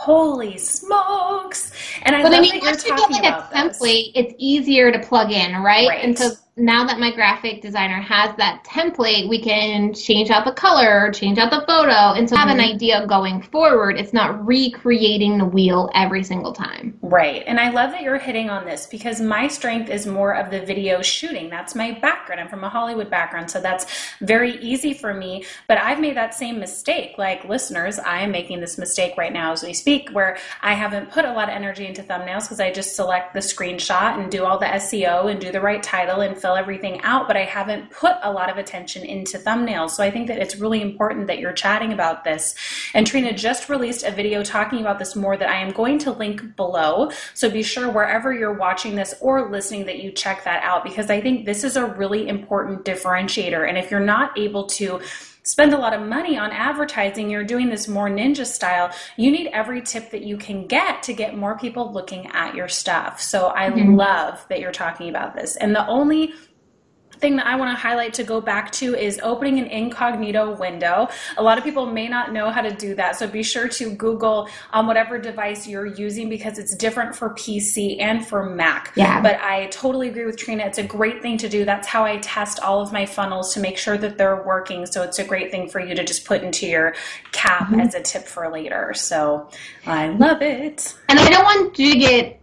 holy 0.00 0.56
smokes 0.56 0.89
and 2.02 2.16
i 2.16 2.22
but 2.22 2.34
I 2.34 2.40
mean, 2.40 2.62
that 2.62 2.84
you're 2.84 2.96
talking 2.96 3.22
like 3.22 3.24
about 3.24 3.52
a 3.52 3.56
template 3.56 4.14
this. 4.14 4.26
it's 4.26 4.34
easier 4.38 4.90
to 4.92 4.98
plug 4.98 5.32
in 5.32 5.54
right? 5.62 5.88
right 5.88 6.04
and 6.04 6.18
so 6.18 6.30
now 6.56 6.84
that 6.84 6.98
my 6.98 7.12
graphic 7.12 7.62
designer 7.62 8.00
has 8.00 8.36
that 8.36 8.64
template, 8.64 9.28
we 9.28 9.40
can 9.40 9.94
change 9.94 10.30
out 10.30 10.44
the 10.44 10.52
color, 10.52 11.10
change 11.12 11.38
out 11.38 11.50
the 11.50 11.64
photo, 11.66 12.18
and 12.18 12.28
so 12.28 12.36
have 12.36 12.48
an 12.48 12.58
mm-hmm. 12.58 12.74
idea 12.74 13.06
going 13.06 13.40
forward. 13.42 13.96
It's 13.96 14.12
not 14.12 14.46
recreating 14.46 15.38
the 15.38 15.44
wheel 15.44 15.90
every 15.94 16.24
single 16.24 16.52
time. 16.52 16.98
Right. 17.02 17.44
And 17.46 17.60
I 17.60 17.70
love 17.70 17.92
that 17.92 18.02
you're 18.02 18.18
hitting 18.18 18.50
on 18.50 18.64
this 18.64 18.86
because 18.86 19.20
my 19.20 19.48
strength 19.48 19.90
is 19.90 20.06
more 20.06 20.34
of 20.34 20.50
the 20.50 20.60
video 20.60 21.02
shooting. 21.02 21.48
That's 21.48 21.74
my 21.74 21.92
background. 21.92 22.40
I'm 22.40 22.48
from 22.48 22.64
a 22.64 22.68
Hollywood 22.68 23.10
background, 23.10 23.50
so 23.50 23.60
that's 23.60 23.86
very 24.20 24.56
easy 24.58 24.92
for 24.92 25.14
me. 25.14 25.44
But 25.68 25.78
I've 25.78 26.00
made 26.00 26.16
that 26.16 26.34
same 26.34 26.58
mistake. 26.58 27.16
Like 27.16 27.44
listeners, 27.44 27.98
I 27.98 28.20
am 28.20 28.32
making 28.32 28.60
this 28.60 28.76
mistake 28.76 29.14
right 29.16 29.32
now 29.32 29.52
as 29.52 29.62
we 29.62 29.72
speak 29.72 30.10
where 30.12 30.36
I 30.62 30.74
haven't 30.74 31.10
put 31.10 31.24
a 31.24 31.32
lot 31.32 31.48
of 31.48 31.54
energy 31.54 31.86
into 31.86 32.02
thumbnails 32.02 32.42
because 32.42 32.60
I 32.60 32.72
just 32.72 32.96
select 32.96 33.34
the 33.34 33.40
screenshot 33.40 34.18
and 34.18 34.30
do 34.30 34.44
all 34.44 34.58
the 34.58 34.66
SEO 34.66 35.30
and 35.30 35.40
do 35.40 35.52
the 35.52 35.60
right 35.60 35.82
title 35.82 36.20
and 36.20 36.39
fill 36.40 36.56
everything 36.56 37.00
out, 37.02 37.26
but 37.26 37.36
I 37.36 37.44
haven't 37.44 37.90
put 37.90 38.16
a 38.22 38.32
lot 38.32 38.50
of 38.50 38.56
attention 38.56 39.04
into 39.04 39.38
thumbnails. 39.38 39.90
So 39.90 40.02
I 40.02 40.10
think 40.10 40.28
that 40.28 40.38
it's 40.38 40.56
really 40.56 40.82
important 40.82 41.26
that 41.26 41.38
you're 41.38 41.52
chatting 41.52 41.92
about 41.92 42.24
this. 42.24 42.54
And 42.94 43.06
Trena 43.06 43.36
just 43.36 43.68
released 43.68 44.04
a 44.04 44.10
video 44.10 44.42
talking 44.42 44.80
about 44.80 44.98
this 44.98 45.14
more 45.14 45.36
that 45.36 45.48
I 45.48 45.56
am 45.56 45.72
going 45.72 45.98
to 46.00 46.12
link 46.12 46.56
below. 46.56 47.10
So 47.34 47.50
be 47.50 47.62
sure 47.62 47.90
wherever 47.90 48.32
you're 48.32 48.54
watching 48.54 48.96
this 48.96 49.14
or 49.20 49.50
listening 49.50 49.86
that 49.86 49.98
you 49.98 50.10
check 50.10 50.44
that 50.44 50.62
out 50.62 50.84
because 50.84 51.10
I 51.10 51.20
think 51.20 51.46
this 51.46 51.64
is 51.64 51.76
a 51.76 51.86
really 51.86 52.28
important 52.28 52.84
differentiator. 52.84 53.68
And 53.68 53.76
if 53.76 53.90
you're 53.90 54.00
not 54.00 54.38
able 54.38 54.66
to 54.66 55.00
spend 55.42 55.72
a 55.72 55.78
lot 55.78 55.94
of 55.94 56.02
money 56.02 56.36
on 56.36 56.50
advertising, 56.50 57.30
you're 57.30 57.44
doing 57.44 57.68
this 57.70 57.88
more 57.88 58.08
ninja 58.08 58.46
style, 58.46 58.90
you 59.16 59.30
need 59.30 59.48
every 59.48 59.82
tip 59.82 60.10
that 60.10 60.22
you 60.22 60.36
can 60.36 60.66
get 60.66 61.02
to 61.04 61.12
get 61.12 61.36
more 61.36 61.58
people 61.58 61.92
looking 61.92 62.26
at 62.28 62.54
your 62.54 62.68
stuff. 62.68 63.20
So 63.20 63.52
I 63.54 63.70
mm-hmm. 63.70 63.94
love 63.94 64.44
that 64.48 64.60
you're 64.60 64.72
talking 64.72 65.08
about 65.08 65.34
this. 65.34 65.56
And 65.56 65.74
the 65.74 65.86
only 65.86 66.32
thing 67.20 67.36
that 67.36 67.46
I 67.46 67.56
want 67.56 67.76
to 67.76 67.80
highlight 67.80 68.14
to 68.14 68.24
go 68.24 68.40
back 68.40 68.72
to 68.72 68.94
is 68.94 69.20
opening 69.22 69.58
an 69.58 69.66
incognito 69.66 70.56
window. 70.56 71.08
A 71.36 71.42
lot 71.42 71.58
of 71.58 71.64
people 71.64 71.86
may 71.86 72.08
not 72.08 72.32
know 72.32 72.50
how 72.50 72.62
to 72.62 72.74
do 72.74 72.94
that, 72.94 73.16
so 73.16 73.26
be 73.26 73.42
sure 73.42 73.68
to 73.68 73.94
Google 73.94 74.48
on 74.72 74.86
whatever 74.86 75.18
device 75.18 75.66
you're 75.66 75.86
using 75.86 76.28
because 76.28 76.58
it's 76.58 76.74
different 76.74 77.14
for 77.14 77.30
PC 77.30 78.00
and 78.00 78.26
for 78.26 78.48
Mac. 78.48 78.92
Yeah. 78.96 79.20
But 79.20 79.40
I 79.40 79.66
totally 79.66 80.08
agree 80.08 80.24
with 80.24 80.36
Trena. 80.36 80.66
It's 80.66 80.78
a 80.78 80.82
great 80.82 81.22
thing 81.22 81.36
to 81.38 81.48
do. 81.48 81.64
That's 81.64 81.86
how 81.86 82.04
I 82.04 82.18
test 82.18 82.60
all 82.60 82.80
of 82.80 82.92
my 82.92 83.06
funnels 83.06 83.54
to 83.54 83.60
make 83.60 83.78
sure 83.78 83.98
that 83.98 84.18
they're 84.18 84.42
working. 84.42 84.86
So 84.86 85.02
it's 85.02 85.18
a 85.18 85.24
great 85.24 85.50
thing 85.50 85.68
for 85.68 85.80
you 85.80 85.94
to 85.94 86.04
just 86.04 86.24
put 86.24 86.42
into 86.42 86.66
your 86.66 86.94
cap 87.32 87.68
mm-hmm. 87.68 87.80
as 87.80 87.94
a 87.94 88.00
tip 88.00 88.24
for 88.24 88.50
later. 88.50 88.94
So 88.94 89.48
I 89.86 90.08
love 90.08 90.42
it. 90.42 90.94
And 91.08 91.18
I 91.18 91.28
don't 91.28 91.44
want 91.44 91.78
you 91.78 91.92
to 91.92 91.98
get 91.98 92.39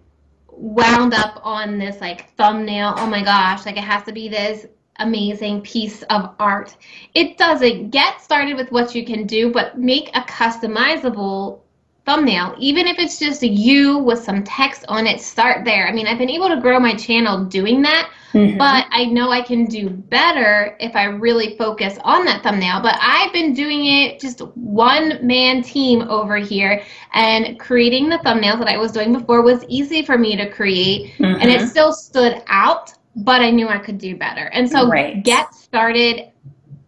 wound 0.58 1.14
up 1.14 1.40
on 1.44 1.78
this 1.78 2.02
like 2.02 2.34
thumbnail. 2.36 2.96
Oh 2.98 3.08
my 3.08 3.24
gosh, 3.24 3.66
like 3.66 3.78
it 3.78 3.84
has 3.84 4.04
to 4.04 4.12
be 4.12 4.28
this 4.28 4.66
amazing 5.00 5.62
piece 5.62 6.02
of 6.04 6.36
art. 6.40 6.76
It 7.14 7.38
doesn't 7.38 7.92
get 7.92 8.22
started 8.22 8.58
with 8.58 8.72
what 8.72 8.96
you 8.96 9.06
can 9.06 9.28
do, 9.28 9.52
but 9.52 9.78
make 9.78 10.10
a 10.16 10.22
customizable 10.22 11.62
thumbnail. 12.06 12.56
Even 12.58 12.88
if 12.88 12.98
it's 12.98 13.20
just 13.20 13.44
you 13.44 14.00
with 14.00 14.24
some 14.24 14.44
text 14.44 14.86
on 14.88 15.06
it, 15.06 15.22
start 15.22 15.66
there. 15.66 15.88
I 15.88 15.92
mean, 15.92 16.08
I've 16.08 16.18
been 16.18 16.30
able 16.30 16.50
to 16.50 16.62
grow 16.62 16.80
my 16.80 16.96
channel 16.96 17.46
doing 17.46 17.82
that, 17.84 18.10
mm-hmm. 18.34 18.58
but 18.58 18.86
I 18.90 19.06
know 19.06 19.30
I 19.30 19.42
can 19.42 19.66
do 19.66 19.90
better 19.90 20.76
if 20.80 20.96
I 20.96 21.06
really 21.06 21.58
focus 21.58 21.98
on 22.04 22.26
that 22.26 22.44
thumbnail. 22.44 22.82
But 22.82 22.96
I've 23.00 23.34
been 23.34 23.54
doing 23.54 23.86
it 23.86 24.20
just 24.20 24.40
one 24.56 25.26
man 25.26 25.62
team 25.62 26.02
over 26.04 26.38
here, 26.38 26.84
and 27.14 27.60
creating 27.60 28.10
the 28.10 28.18
thumbnails 28.18 28.60
that 28.60 28.68
I 28.68 28.78
was 28.78 28.92
doing 28.92 29.14
before 29.14 29.42
was 29.42 29.64
easy 29.68 30.04
for 30.04 30.18
me 30.18 30.36
to 30.36 30.50
create, 30.50 31.14
mm-hmm. 31.14 31.42
and 31.42 31.50
it 31.50 31.68
still 31.68 31.94
stood 31.94 32.44
out, 32.48 32.94
but 33.16 33.42
I 33.42 33.50
knew 33.50 33.68
I 33.68 33.78
could 33.78 33.98
do 33.98 34.16
better. 34.16 34.46
And 34.54 34.70
so 34.70 34.88
right. 34.88 35.24
get 35.24 35.54
started 35.54 36.32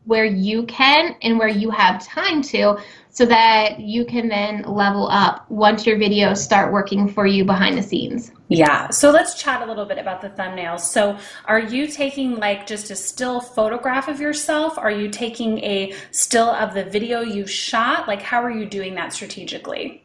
where 0.09 0.25
you 0.25 0.63
can 0.63 1.15
and 1.21 1.37
where 1.37 1.47
you 1.47 1.69
have 1.69 2.03
time 2.03 2.41
to 2.41 2.79
so 3.11 3.25
that 3.27 3.79
you 3.79 4.05
can 4.05 4.27
then 4.27 4.63
level 4.63 5.07
up 5.09 5.49
once 5.51 5.85
your 5.85 5.97
videos 5.97 6.37
start 6.37 6.73
working 6.73 7.07
for 7.07 7.27
you 7.27 7.45
behind 7.45 7.77
the 7.77 7.83
scenes. 7.83 8.31
Yeah. 8.47 8.89
So 8.89 9.11
let's 9.11 9.39
chat 9.39 9.61
a 9.61 9.65
little 9.65 9.85
bit 9.85 9.99
about 9.99 10.21
the 10.21 10.29
thumbnails. 10.29 10.79
So 10.79 11.15
are 11.45 11.59
you 11.59 11.85
taking 11.85 12.37
like 12.37 12.65
just 12.65 12.89
a 12.89 12.95
still 12.95 13.39
photograph 13.39 14.07
of 14.07 14.19
yourself? 14.19 14.79
Are 14.79 14.91
you 14.91 15.09
taking 15.09 15.59
a 15.59 15.93
still 16.09 16.49
of 16.49 16.73
the 16.73 16.85
video 16.85 17.21
you 17.21 17.45
shot? 17.45 18.07
Like 18.07 18.23
how 18.23 18.43
are 18.43 18.51
you 18.51 18.65
doing 18.65 18.95
that 18.95 19.13
strategically? 19.13 20.03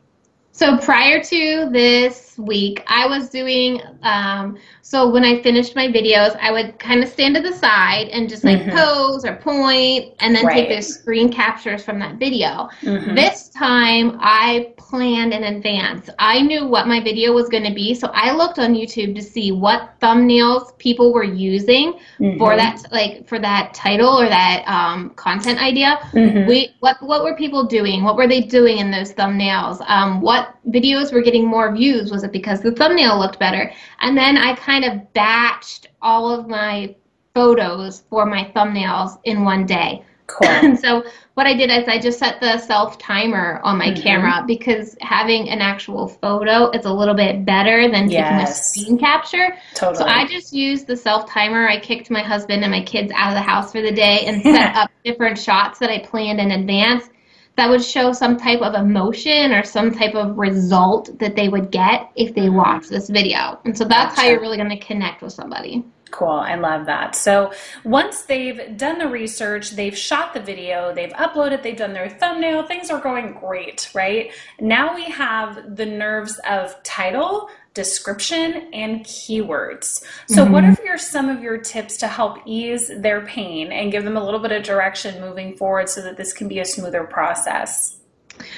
So 0.54 0.78
prior 0.78 1.20
to 1.20 1.68
this 1.72 2.38
week, 2.38 2.84
I 2.86 3.08
was 3.08 3.28
doing 3.28 3.80
um, 4.02 4.56
so 4.82 5.10
when 5.10 5.24
I 5.24 5.42
finished 5.42 5.74
my 5.74 5.88
videos, 5.88 6.38
I 6.40 6.52
would 6.52 6.78
kind 6.78 7.02
of 7.02 7.08
stand 7.08 7.34
to 7.36 7.40
the 7.40 7.52
side 7.52 8.08
and 8.08 8.28
just 8.28 8.44
like 8.44 8.60
mm-hmm. 8.60 8.76
pose 8.76 9.24
or 9.24 9.34
point 9.36 10.14
and 10.20 10.36
then 10.36 10.44
right. 10.44 10.54
take 10.54 10.68
those 10.68 10.94
screen 10.94 11.32
captures 11.32 11.82
from 11.82 11.98
that 12.00 12.16
video. 12.16 12.68
Mm-hmm. 12.82 13.14
This 13.14 13.48
time 13.48 14.18
I 14.20 14.74
planned 14.76 15.32
in 15.32 15.42
advance. 15.42 16.10
I 16.18 16.42
knew 16.42 16.68
what 16.68 16.86
my 16.86 17.00
video 17.02 17.32
was 17.32 17.48
going 17.48 17.64
to 17.64 17.72
be, 17.74 17.94
so 17.94 18.10
I 18.12 18.32
looked 18.32 18.58
on 18.58 18.74
YouTube 18.74 19.14
to 19.16 19.22
see 19.22 19.52
what 19.52 19.98
thumbnails 20.00 20.76
people 20.78 21.14
were 21.14 21.24
using 21.24 21.94
mm-hmm. 22.20 22.36
for 22.36 22.56
that 22.56 22.82
like 22.92 23.26
for 23.26 23.38
that 23.38 23.72
title 23.72 24.20
or 24.20 24.28
that 24.28 24.62
um, 24.68 25.10
content 25.16 25.60
idea. 25.62 25.98
Mm-hmm. 26.12 26.46
We 26.46 26.74
what 26.80 26.98
what 27.00 27.24
were 27.24 27.34
people 27.34 27.64
doing? 27.64 28.04
What 28.04 28.16
were 28.16 28.28
they 28.28 28.42
doing 28.42 28.78
in 28.78 28.90
those 28.90 29.14
thumbnails? 29.14 29.80
Um, 29.88 30.20
what 30.20 30.43
videos 30.68 31.12
were 31.12 31.22
getting 31.22 31.46
more 31.46 31.74
views? 31.74 32.10
Was 32.10 32.22
it 32.22 32.32
because 32.32 32.60
the 32.60 32.72
thumbnail 32.72 33.18
looked 33.18 33.38
better? 33.38 33.72
And 34.00 34.16
then 34.16 34.36
I 34.36 34.54
kind 34.54 34.74
kind 34.74 35.00
of 35.00 35.12
batched 35.12 35.86
all 36.02 36.30
of 36.30 36.48
my 36.48 36.94
photos 37.34 38.02
for 38.10 38.26
my 38.26 38.50
thumbnails 38.54 39.18
in 39.24 39.44
one 39.44 39.66
day. 39.66 40.04
Cool. 40.26 40.48
And 40.48 40.78
so 40.84 41.04
what 41.34 41.46
I 41.46 41.54
did 41.54 41.70
is 41.70 41.86
I 41.88 41.98
just 41.98 42.18
set 42.18 42.40
the 42.40 42.58
self 42.58 42.98
timer 42.98 43.60
on 43.62 43.76
my 43.76 43.88
mm-hmm. 43.88 44.02
camera 44.02 44.44
because 44.46 44.96
having 45.00 45.48
an 45.48 45.60
actual 45.60 46.08
photo 46.08 46.70
is 46.70 46.86
a 46.86 46.92
little 46.92 47.14
bit 47.14 47.44
better 47.44 47.90
than 47.90 48.10
yes. 48.10 48.72
taking 48.72 48.84
a 48.84 48.86
screen 48.86 48.98
capture. 48.98 49.56
Totally. 49.74 49.98
So 49.98 50.04
I 50.06 50.26
just 50.26 50.52
used 50.52 50.86
the 50.86 50.96
self 50.96 51.28
timer. 51.28 51.68
I 51.68 51.78
kicked 51.78 52.10
my 52.10 52.22
husband 52.22 52.62
and 52.62 52.70
my 52.70 52.82
kids 52.82 53.12
out 53.14 53.28
of 53.28 53.34
the 53.34 53.42
house 53.42 53.72
for 53.72 53.82
the 53.82 53.92
day 53.92 54.24
and 54.26 54.42
set 54.42 54.74
up 54.76 54.90
different 55.04 55.38
shots 55.38 55.78
that 55.80 55.90
I 55.90 56.04
planned 56.06 56.40
in 56.40 56.52
advance 56.52 57.08
that 57.56 57.70
would 57.70 57.84
show 57.84 58.12
some 58.12 58.36
type 58.36 58.60
of 58.60 58.74
emotion 58.74 59.52
or 59.52 59.62
some 59.62 59.92
type 59.92 60.14
of 60.14 60.36
result 60.36 61.18
that 61.18 61.36
they 61.36 61.48
would 61.48 61.70
get 61.70 62.10
if 62.16 62.34
they 62.34 62.42
mm-hmm. 62.42 62.56
watch 62.56 62.88
this 62.88 63.08
video. 63.08 63.58
And 63.64 63.76
so 63.76 63.84
that's 63.84 64.14
gotcha. 64.14 64.22
how 64.22 64.28
you're 64.28 64.40
really 64.40 64.56
going 64.56 64.70
to 64.70 64.78
connect 64.78 65.22
with 65.22 65.32
somebody. 65.32 65.84
Cool. 66.10 66.28
I 66.28 66.54
love 66.54 66.86
that. 66.86 67.16
So 67.16 67.52
once 67.82 68.22
they've 68.22 68.76
done 68.76 68.98
the 68.98 69.08
research, 69.08 69.72
they've 69.72 69.96
shot 69.98 70.32
the 70.32 70.38
video, 70.38 70.94
they've 70.94 71.12
uploaded, 71.14 71.64
they've 71.64 71.76
done 71.76 71.92
their 71.92 72.08
thumbnail, 72.08 72.62
things 72.62 72.88
are 72.88 73.00
going 73.00 73.32
great, 73.32 73.90
right? 73.94 74.30
Now 74.60 74.94
we 74.94 75.04
have 75.06 75.74
the 75.74 75.86
nerves 75.86 76.38
of 76.48 76.80
title, 76.84 77.48
description 77.74 78.68
and 78.72 79.04
keywords. 79.04 80.04
So, 80.28 80.44
mm-hmm. 80.44 80.52
what 80.52 80.64
are 80.64 80.76
your 80.84 80.96
some 80.96 81.28
of 81.28 81.42
your 81.42 81.58
tips 81.58 81.96
to 81.98 82.08
help 82.08 82.38
ease 82.46 82.90
their 82.98 83.26
pain 83.26 83.72
and 83.72 83.92
give 83.92 84.04
them 84.04 84.16
a 84.16 84.24
little 84.24 84.40
bit 84.40 84.52
of 84.52 84.62
direction 84.62 85.20
moving 85.20 85.56
forward 85.56 85.88
so 85.88 86.00
that 86.02 86.16
this 86.16 86.32
can 86.32 86.48
be 86.48 86.60
a 86.60 86.64
smoother 86.64 87.04
process? 87.04 87.98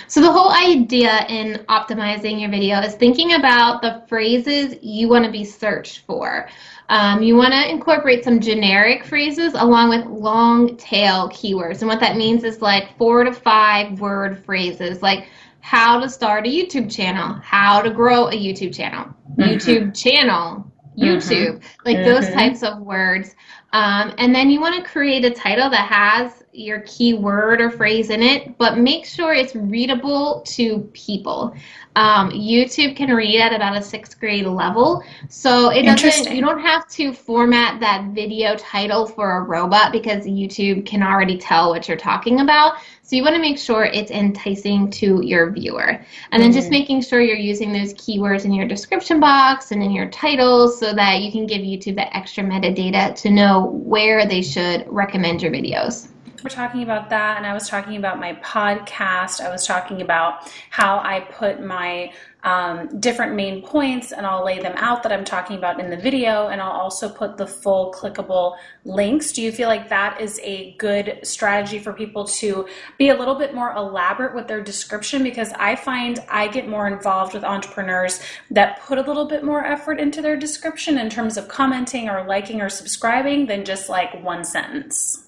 So 0.09 0.21
the 0.21 0.33
whole 0.33 0.51
idea 0.53 1.27
in 1.29 1.65
optimizing 1.69 2.41
your 2.41 2.51
video 2.51 2.81
is 2.81 2.95
thinking 2.95 3.35
about 3.35 3.83
the 3.83 4.03
phrases 4.09 4.77
you 4.83 5.09
want 5.09 5.25
to 5.25 5.31
be 5.31 5.45
searched 5.45 6.07
for. 6.07 6.49
Um, 6.89 7.23
you 7.23 7.37
want 7.37 7.53
to 7.53 7.69
incorporate 7.69 8.23
some 8.23 8.41
generic 8.41 9.05
phrases 9.05 9.55
along 9.55 9.89
with 9.89 10.07
long 10.07 10.77
tail 10.77 11.29
keywords. 11.31 11.81
And 11.81 11.89
what 11.89 12.01
that 12.01 12.17
means 12.17 12.45
is 12.45 12.63
like 12.63 12.97
four 12.97 13.25
to 13.25 13.33
five 13.33 14.01
word 14.01 14.45
phrases 14.45 15.03
like 15.03 15.27
how 15.67 15.99
to 15.99 16.09
start 16.09 16.47
a 16.47 16.49
YouTube 16.49 16.89
channel, 16.89 17.41
how 17.43 17.83
to 17.83 17.91
grow 17.91 18.29
a 18.29 18.33
YouTube 18.33 18.73
channel, 18.73 19.07
mm-hmm. 19.33 19.43
YouTube 19.43 20.01
channel, 20.01 20.65
YouTube, 20.97 21.57
mm-hmm. 21.57 21.67
like 21.85 21.97
mm-hmm. 21.97 22.09
those 22.09 22.31
types 22.31 22.63
of 22.63 22.79
words. 22.79 23.35
Um, 23.73 24.15
and 24.19 24.33
then 24.33 24.49
you 24.49 24.61
want 24.61 24.77
to 24.77 24.89
create 24.89 25.25
a 25.25 25.31
title 25.33 25.69
that 25.71 25.89
has 25.89 26.45
your 26.57 26.81
keyword 26.81 27.61
or 27.61 27.71
phrase 27.71 28.11
in 28.11 28.23
it, 28.23 28.57
but 28.59 28.79
make 28.79 29.05
sure 29.05 29.33
it's 29.33 29.55
readable 29.55 30.43
to 30.47 30.81
people. 30.93 31.55
Um, 31.97 32.31
YouTube 32.31 32.95
can 32.97 33.15
read 33.15 33.41
at 33.41 33.55
about 33.55 33.77
a 33.77 33.83
sixth 33.83 34.19
grade 34.21 34.47
level, 34.47 35.03
so 35.29 35.71
it 35.71 35.83
doesn't. 35.83 36.35
You 36.35 36.43
don't 36.43 36.61
have 36.61 36.89
to 36.91 37.13
format 37.13 37.81
that 37.81 38.11
video 38.13 38.55
title 38.57 39.07
for 39.07 39.39
a 39.39 39.41
robot 39.43 39.93
because 39.93 40.27
YouTube 40.27 40.85
can 40.85 41.03
already 41.03 41.39
tell 41.39 41.71
what 41.71 41.89
you're 41.89 41.97
talking 41.97 42.41
about. 42.41 42.79
So 43.03 43.17
you 43.17 43.23
want 43.23 43.37
to 43.37 43.41
make 43.41 43.59
sure 43.59 43.85
it's 43.85 44.11
enticing 44.11 44.91
to 44.91 45.23
your 45.23 45.51
viewer, 45.51 46.05
and 46.33 46.43
then 46.43 46.51
mm 46.51 46.57
just 46.57 46.71
making 46.71 47.03
sure 47.03 47.21
you're 47.21 47.37
using 47.37 47.71
those 47.71 47.93
keywords 47.95 48.47
in 48.47 48.53
your 48.55 48.67
description 48.67 49.21
box 49.21 49.73
and 49.73 49.83
in 49.83 49.91
your 49.91 50.09
titles 50.09 50.81
so 50.81 50.95
that 50.95 51.21
you 51.21 51.31
can 51.31 51.47
give 51.47 51.61
YouTube 51.61 51.97
the 51.97 52.17
extra 52.17 52.43
metadata 52.43 53.15
to 53.15 53.31
know 53.31 53.67
where 53.67 54.27
they 54.27 54.41
should 54.41 54.87
recommend 54.89 55.43
your 55.43 55.53
videos 55.53 56.09
were 56.47 56.51
talking 56.51 56.85
about 56.85 57.11
that, 57.11 57.39
and 57.39 57.45
I 57.45 57.53
was 57.53 57.69
talking 57.69 57.97
about 57.97 58.21
my 58.21 58.35
podcast. 58.35 59.45
I 59.45 59.51
was 59.51 59.67
talking 59.67 60.01
about 60.01 60.49
how 60.71 60.99
I 61.01 61.19
put 61.19 61.61
my 61.61 62.13
um, 62.45 63.01
different 63.01 63.35
main 63.35 63.63
points 63.63 64.13
and 64.13 64.25
I'll 64.25 64.45
lay 64.45 64.61
them 64.61 64.75
out 64.77 65.03
that 65.03 65.11
I'm 65.11 65.25
talking 65.25 65.59
about 65.59 65.81
in 65.81 65.91
the 65.91 65.97
video, 65.97 66.47
and 66.47 66.61
I'll 66.61 66.71
also 66.71 67.09
put 67.09 67.37
the 67.37 67.49
full 67.49 67.93
clickable 67.93 68.59
links. 68.85 69.33
Do 69.33 69.43
you 69.43 69.51
feel 69.51 69.67
like 69.67 69.89
that 69.89 70.21
is 70.21 70.39
a 70.45 70.75
good 70.75 71.19
strategy 71.25 71.81
for 71.81 71.93
people 71.93 72.25
to 72.27 72.69
be 72.97 73.09
a 73.09 73.17
little 73.17 73.35
bit 73.35 73.53
more 73.53 73.73
elaborate 73.73 74.33
with 74.33 74.47
their 74.47 74.63
description? 74.63 75.25
Because 75.25 75.53
I 75.55 75.75
find 75.75 76.21
I 76.29 76.47
get 76.47 76.69
more 76.69 76.87
involved 76.87 77.35
with 77.35 77.43
entrepreneurs 77.43 78.21
that 78.53 78.81
put 78.83 78.99
a 78.99 79.03
little 79.03 79.27
bit 79.27 79.43
more 79.43 79.67
effort 79.67 79.99
into 79.99 80.23
their 80.23 80.37
description 80.37 80.97
in 80.97 81.11
terms 81.11 81.37
of 81.37 81.49
commenting 81.49 82.09
or 82.09 82.25
liking 82.25 82.61
or 82.61 82.69
subscribing 82.69 83.47
than 83.47 83.65
just 83.65 83.89
like 83.89 84.23
one 84.23 84.45
sentence. 84.45 85.26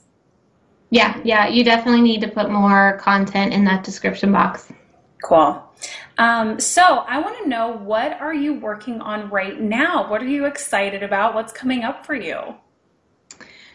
Yeah, 0.91 1.21
yeah, 1.23 1.49
you 1.49 1.65
definitely 1.65 2.01
need 2.01 2.21
to 2.23 2.29
put 2.29 2.51
more 2.51 2.99
content 2.99 3.53
in 3.53 3.65
that 3.65 3.85
description 3.85 4.33
box. 4.33 4.73
Cool. 5.23 5.63
Um, 6.17 6.59
so 6.59 6.83
I 6.83 7.21
want 7.21 7.39
to 7.43 7.49
know 7.49 7.73
what 7.73 8.21
are 8.21 8.35
you 8.35 8.55
working 8.55 9.01
on 9.01 9.31
right 9.31 9.61
now? 9.61 10.09
What 10.11 10.23
are 10.23 10.27
you 10.27 10.47
excited 10.47 11.03
about? 11.03 11.35
What's 11.35 11.53
coming 11.53 11.85
up 11.85 12.05
for 12.05 12.15
you? 12.15 12.55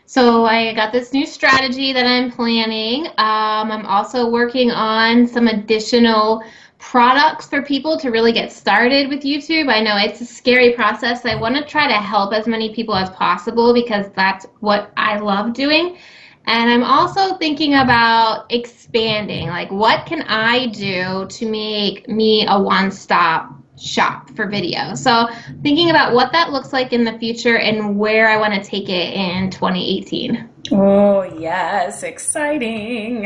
So 0.06 0.46
I 0.46 0.74
got 0.74 0.92
this 0.92 1.14
new 1.14 1.26
strategy 1.26 1.94
that 1.94 2.06
I'm 2.06 2.32
planning. 2.32 3.08
Um, 3.08 3.72
I'm 3.72 3.86
also 3.86 4.30
working 4.30 4.70
on 4.72 5.26
some 5.26 5.48
additional 5.48 6.44
products 6.78 7.48
for 7.48 7.62
people 7.62 7.98
to 7.98 8.10
really 8.10 8.34
get 8.34 8.52
started 8.52 9.08
with 9.08 9.22
YouTube. 9.22 9.74
I 9.74 9.82
know 9.82 9.96
it's 9.98 10.20
a 10.20 10.26
scary 10.26 10.74
process. 10.74 11.26
I 11.26 11.36
want 11.36 11.56
to 11.56 11.64
try 11.64 11.88
to 11.88 11.94
help 11.94 12.34
as 12.34 12.46
many 12.46 12.76
people 12.76 12.94
as 12.94 13.10
possible 13.12 13.74
because 13.74 14.08
that's 14.16 14.46
what 14.60 14.92
I 14.98 15.18
love 15.18 15.54
doing. 15.54 15.98
And 16.46 16.70
I'm 16.70 16.84
also 16.84 17.38
thinking 17.38 17.76
about 17.76 18.52
expanding. 18.52 19.48
Like, 19.48 19.72
what 19.72 20.06
can 20.06 20.24
I 20.24 20.68
do 20.68 21.26
to 21.28 21.50
make 21.50 22.08
me 22.10 22.46
a 22.48 22.62
one 22.62 22.92
stop 22.92 23.63
shop 23.84 24.30
for 24.36 24.48
video? 24.48 24.96
So, 24.96 25.28
thinking 25.62 25.90
about 25.90 26.14
what 26.14 26.32
that 26.32 26.52
looks 26.52 26.72
like 26.74 26.94
in 26.94 27.04
the 27.04 27.18
future 27.20 27.58
and 27.58 27.98
where 27.98 28.30
I 28.30 28.38
want 28.38 28.54
to 28.54 28.64
take 28.64 28.90
it 28.90 29.14
in 29.14 29.50
2018. 29.52 30.50
Oh, 30.72 31.24
yes, 31.24 32.04
exciting. 32.04 33.26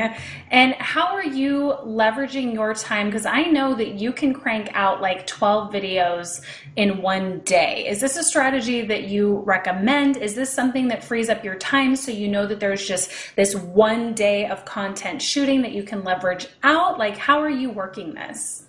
And 0.49 0.73
how 0.73 1.13
are 1.13 1.23
you 1.23 1.75
leveraging 1.83 2.53
your 2.53 2.73
time? 2.73 3.07
Because 3.07 3.27
I 3.27 3.43
know 3.43 3.75
that 3.75 3.93
you 3.93 4.11
can 4.11 4.33
crank 4.33 4.69
out 4.73 5.01
like 5.01 5.27
12 5.27 5.71
videos 5.71 6.41
in 6.75 7.01
one 7.01 7.39
day. 7.41 7.87
Is 7.87 8.01
this 8.01 8.17
a 8.17 8.23
strategy 8.23 8.81
that 8.87 9.03
you 9.03 9.43
recommend? 9.45 10.17
Is 10.17 10.33
this 10.33 10.51
something 10.51 10.87
that 10.87 11.03
frees 11.03 11.29
up 11.29 11.43
your 11.43 11.55
time 11.55 11.95
so 11.95 12.11
you 12.11 12.27
know 12.27 12.47
that 12.47 12.59
there's 12.59 12.87
just 12.87 13.11
this 13.35 13.55
one 13.55 14.15
day 14.15 14.47
of 14.47 14.65
content 14.65 15.21
shooting 15.21 15.61
that 15.61 15.73
you 15.73 15.83
can 15.83 16.03
leverage 16.03 16.47
out? 16.63 16.97
Like, 16.97 17.17
how 17.17 17.39
are 17.39 17.49
you 17.49 17.69
working 17.69 18.15
this? 18.15 18.66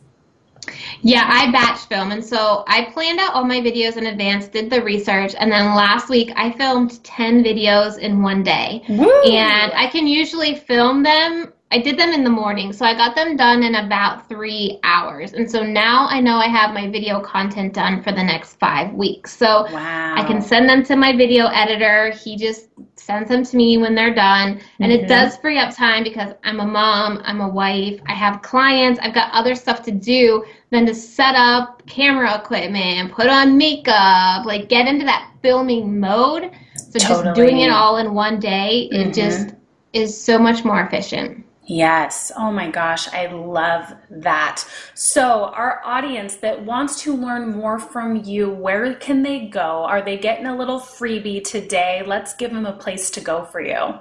Yeah, 1.03 1.25
I 1.27 1.51
batch 1.51 1.81
film. 1.87 2.13
And 2.13 2.25
so 2.25 2.65
I 2.67 2.91
planned 2.93 3.21
out 3.21 3.35
all 3.35 3.45
my 3.45 3.61
videos 3.61 3.97
in 3.97 4.07
advance, 4.07 4.49
did 4.49 4.71
the 4.71 4.83
research, 4.83 5.35
and 5.39 5.51
then 5.51 5.75
last 5.75 6.09
week 6.09 6.33
I 6.37 6.53
filmed 6.53 7.03
10 7.05 7.43
videos 7.43 7.99
in 7.99 8.23
one 8.23 8.43
day. 8.43 8.83
Woo! 8.89 9.23
And 9.23 9.73
I 9.75 9.89
can 9.89 10.07
usually 10.07 10.55
film 10.55 11.03
them. 11.03 11.53
I 11.71 11.79
did 11.79 11.99
them 11.99 12.15
in 12.15 12.25
the 12.25 12.31
morning, 12.31 12.73
so 12.73 12.87
I 12.87 12.95
got 12.95 13.15
them 13.15 13.37
done 13.37 13.63
in 13.63 13.75
about 13.75 14.27
three 14.27 14.81
hours. 14.85 15.35
And 15.35 15.51
so 15.51 15.63
now 15.63 16.07
I 16.09 16.19
know 16.19 16.37
I 16.37 16.47
have 16.47 16.73
my 16.73 16.89
video 16.89 17.21
content 17.21 17.75
done 17.75 18.03
for 18.03 18.11
the 18.11 18.23
next 18.23 18.55
five 18.55 18.95
weeks. 18.95 19.37
So 19.37 19.71
wow. 19.71 20.15
I 20.17 20.25
can 20.27 20.41
send 20.41 20.67
them 20.67 20.83
to 20.85 20.97
my 20.97 21.15
video 21.15 21.47
editor. 21.49 22.11
He 22.11 22.39
just 22.39 22.69
sends 22.97 23.29
them 23.29 23.45
to 23.45 23.57
me 23.57 23.77
when 23.77 23.95
they're 23.95 24.15
done. 24.15 24.63
And 24.81 24.91
mm-hmm. 24.91 25.05
it 25.05 25.09
does 25.09 25.37
free 25.37 25.59
up 25.59 25.77
time 25.77 26.05
because 26.05 26.33
I'm 26.43 26.61
a 26.61 26.67
mom, 26.67 27.21
I'm 27.25 27.43
a 27.43 27.49
wife, 27.49 28.01
I 28.07 28.15
have 28.15 28.41
clients, 28.41 28.99
I've 29.03 29.15
got 29.15 29.31
other 29.33 29.55
stuff 29.55 29.83
to 29.83 29.91
do 29.91 30.47
than 30.71 30.87
to 30.87 30.95
set 30.95 31.35
up 31.35 31.87
camera 31.87 32.35
equipment, 32.35 33.13
put 33.13 33.27
on 33.27 33.59
makeup, 33.59 34.47
like 34.47 34.71
get 34.71 34.89
into 34.89 35.05
that 35.05 35.33
filming 35.43 36.01
mode. 36.01 36.51
So 36.77 36.99
totally. 36.99 37.25
just 37.25 37.35
doing 37.35 37.61
it 37.61 37.71
all 37.71 37.99
in 37.99 38.15
one 38.15 38.41
day, 38.41 38.89
mm-hmm. 38.91 39.11
it 39.11 39.15
just 39.15 39.55
is 39.93 40.19
so 40.19 40.39
much 40.39 40.65
more 40.65 40.81
efficient. 40.81 41.45
Yes. 41.69 42.33
Oh 42.35 42.51
my 42.51 42.71
gosh, 42.71 43.09
I 43.09 43.27
love 43.27 43.93
that. 44.09 44.65
So, 44.95 45.45
our 45.53 45.83
audience 45.85 46.37
that 46.37 46.65
wants 46.65 47.03
to 47.03 47.15
learn 47.15 47.55
more 47.55 47.79
from 47.79 48.25
you, 48.25 48.49
where 48.49 48.95
can 48.95 49.23
they 49.23 49.49
go? 49.49 49.85
Are 49.85 50.01
they 50.01 50.17
getting 50.17 50.47
a 50.47 50.57
little 50.57 50.81
freebie 50.81 51.45
today? 51.45 52.03
Let's 52.07 52.35
give 52.35 52.53
them 52.53 52.65
a 52.65 52.73
place 52.73 53.11
to 53.11 53.21
go 53.21 53.45
for 53.45 53.61
you. 53.61 53.99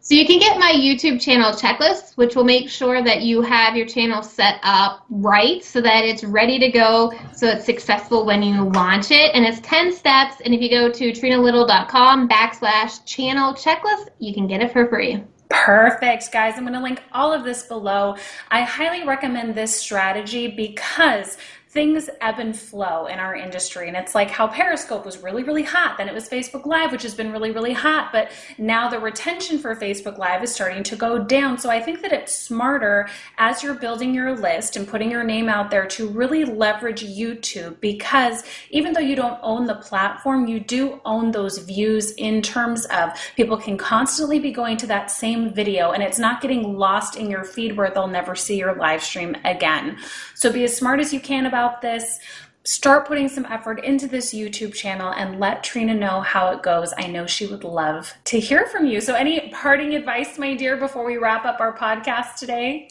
So 0.00 0.14
you 0.14 0.26
can 0.26 0.38
get 0.38 0.58
my 0.58 0.72
YouTube 0.72 1.20
channel 1.20 1.52
checklist, 1.52 2.16
which 2.16 2.36
will 2.36 2.44
make 2.44 2.70
sure 2.70 3.02
that 3.02 3.20
you 3.20 3.42
have 3.42 3.76
your 3.76 3.86
channel 3.86 4.22
set 4.22 4.58
up 4.62 5.04
right 5.10 5.62
so 5.62 5.82
that 5.82 6.04
it's 6.04 6.24
ready 6.24 6.58
to 6.58 6.70
go 6.70 7.12
so 7.32 7.48
it's 7.48 7.64
successful 7.64 8.26
when 8.26 8.42
you 8.42 8.64
launch 8.70 9.10
it. 9.10 9.34
And 9.34 9.46
it's 9.46 9.60
10 9.60 9.92
steps. 9.92 10.42
And 10.42 10.54
if 10.54 10.60
you 10.60 10.70
go 10.70 10.90
to 10.90 11.12
trenalittle.com 11.12 12.28
backslash 12.28 13.04
channel 13.06 13.54
checklist, 13.54 14.08
you 14.18 14.34
can 14.34 14.46
get 14.46 14.62
it 14.62 14.72
for 14.72 14.86
free. 14.88 15.22
Perfect, 15.62 16.32
guys. 16.32 16.54
I'm 16.56 16.64
going 16.64 16.74
to 16.74 16.80
link 16.80 17.00
all 17.12 17.32
of 17.32 17.44
this 17.44 17.62
below. 17.62 18.16
I 18.50 18.62
highly 18.62 19.06
recommend 19.06 19.54
this 19.54 19.74
strategy 19.74 20.48
because 20.48 21.38
things 21.74 22.08
ebb 22.20 22.38
and 22.38 22.56
flow 22.56 23.06
in 23.06 23.18
our 23.18 23.34
industry. 23.34 23.88
And 23.88 23.96
it's 23.96 24.14
like 24.14 24.30
how 24.30 24.46
Periscope 24.46 25.04
was 25.04 25.18
really, 25.18 25.42
really 25.42 25.64
hot. 25.64 25.98
Then 25.98 26.08
it 26.08 26.14
was 26.14 26.28
Facebook 26.28 26.66
Live, 26.66 26.92
which 26.92 27.02
has 27.02 27.16
been 27.16 27.32
really, 27.32 27.50
really 27.50 27.72
hot. 27.72 28.10
But 28.12 28.30
now 28.58 28.88
the 28.88 29.00
retention 29.00 29.58
for 29.58 29.74
Facebook 29.74 30.16
Live 30.16 30.44
is 30.44 30.54
starting 30.54 30.84
to 30.84 30.94
go 30.94 31.18
down. 31.18 31.58
So 31.58 31.70
I 31.70 31.80
think 31.80 32.00
that 32.02 32.12
it's 32.12 32.32
smarter 32.32 33.08
as 33.38 33.64
you're 33.64 33.74
building 33.74 34.14
your 34.14 34.36
list 34.36 34.76
and 34.76 34.86
putting 34.86 35.10
your 35.10 35.24
name 35.24 35.48
out 35.48 35.68
there 35.68 35.84
to 35.86 36.06
really 36.08 36.44
leverage 36.44 37.04
YouTube 37.04 37.80
because 37.80 38.44
even 38.70 38.92
though 38.92 39.00
you 39.00 39.16
don't 39.16 39.40
own 39.42 39.66
the 39.66 39.74
platform, 39.74 40.46
you 40.46 40.60
do 40.60 41.00
own 41.04 41.32
those 41.32 41.58
views 41.58 42.12
in 42.12 42.40
terms 42.40 42.86
of 42.86 43.10
people 43.34 43.56
can 43.56 43.76
constantly 43.76 44.38
be 44.38 44.52
going 44.52 44.76
to 44.76 44.86
that 44.86 45.10
same 45.10 45.52
video 45.52 45.90
and 45.90 46.04
it's 46.04 46.20
not 46.20 46.40
getting 46.40 46.78
lost 46.78 47.16
in 47.16 47.28
your 47.28 47.42
feed 47.42 47.76
where 47.76 47.90
they'll 47.90 48.06
never 48.06 48.36
see 48.36 48.56
your 48.56 48.76
live 48.76 49.02
stream 49.02 49.36
again. 49.44 49.98
So 50.36 50.52
be 50.52 50.62
as 50.62 50.76
smart 50.76 51.00
as 51.00 51.12
you 51.12 51.18
can 51.18 51.46
about 51.46 51.63
about 51.64 51.80
this, 51.80 52.18
start 52.64 53.06
putting 53.06 53.28
some 53.28 53.46
effort 53.46 53.82
into 53.84 54.06
this 54.06 54.34
YouTube 54.34 54.74
channel 54.74 55.12
and 55.12 55.40
let 55.40 55.64
Trena 55.64 55.98
know 55.98 56.20
how 56.20 56.48
it 56.48 56.62
goes. 56.62 56.92
I 56.96 57.06
know 57.06 57.26
she 57.26 57.46
would 57.46 57.64
love 57.64 58.12
to 58.24 58.38
hear 58.38 58.66
from 58.66 58.86
you. 58.86 59.00
So, 59.00 59.14
any 59.14 59.50
parting 59.50 59.94
advice, 59.94 60.38
my 60.38 60.54
dear, 60.54 60.76
before 60.76 61.04
we 61.04 61.16
wrap 61.16 61.44
up 61.44 61.60
our 61.60 61.76
podcast 61.76 62.36
today? 62.36 62.90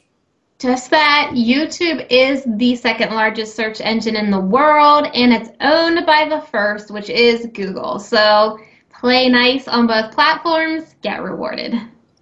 Just 0.59 0.91
that 0.91 1.31
YouTube 1.33 2.07
is 2.09 2.43
the 2.45 2.75
second 2.75 3.13
largest 3.13 3.55
search 3.55 3.81
engine 3.81 4.15
in 4.15 4.31
the 4.31 4.39
world 4.39 5.07
and 5.13 5.33
it's 5.33 5.49
owned 5.61 6.05
by 6.05 6.27
the 6.29 6.41
first, 6.51 6.91
which 6.91 7.09
is 7.09 7.47
Google. 7.53 7.99
So, 7.99 8.59
play 8.89 9.29
nice 9.29 9.67
on 9.67 9.87
both 9.87 10.13
platforms, 10.13 10.95
get 11.01 11.21
rewarded. 11.21 11.73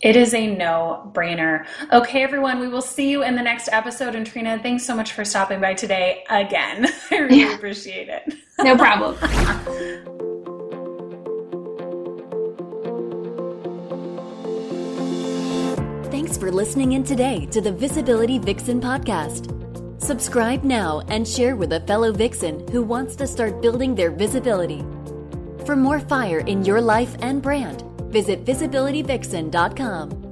It 0.01 0.15
is 0.15 0.33
a 0.33 0.47
no 0.47 1.11
brainer. 1.13 1.65
Okay, 1.91 2.23
everyone, 2.23 2.59
we 2.59 2.67
will 2.67 2.81
see 2.81 3.09
you 3.09 3.23
in 3.23 3.35
the 3.35 3.41
next 3.41 3.69
episode. 3.71 4.15
And 4.15 4.25
Trena, 4.25 4.61
thanks 4.61 4.83
so 4.83 4.95
much 4.95 5.11
for 5.11 5.23
stopping 5.23 5.61
by 5.61 5.75
today 5.75 6.23
again. 6.29 6.87
I 7.11 7.17
really 7.17 7.41
yeah. 7.41 7.55
appreciate 7.55 8.09
it. 8.09 8.33
No 8.59 8.75
problem. 8.75 9.15
Thanks 16.11 16.37
for 16.37 16.51
listening 16.51 16.91
in 16.93 17.03
today 17.03 17.45
to 17.47 17.61
the 17.61 17.71
Visibility 17.71 18.37
Vixen 18.37 18.81
podcast. 18.81 19.57
Subscribe 20.01 20.63
now 20.63 21.01
and 21.07 21.27
share 21.27 21.55
with 21.55 21.73
a 21.73 21.79
fellow 21.81 22.11
Vixen 22.11 22.67
who 22.69 22.81
wants 22.83 23.15
to 23.15 23.27
start 23.27 23.61
building 23.61 23.95
their 23.95 24.11
visibility. 24.11 24.83
For 25.65 25.75
more 25.75 25.99
fire 25.99 26.39
in 26.39 26.65
your 26.65 26.81
life 26.81 27.15
and 27.21 27.41
brand, 27.41 27.83
visit 28.11 28.45
visibilityvixen.com. 28.45 30.30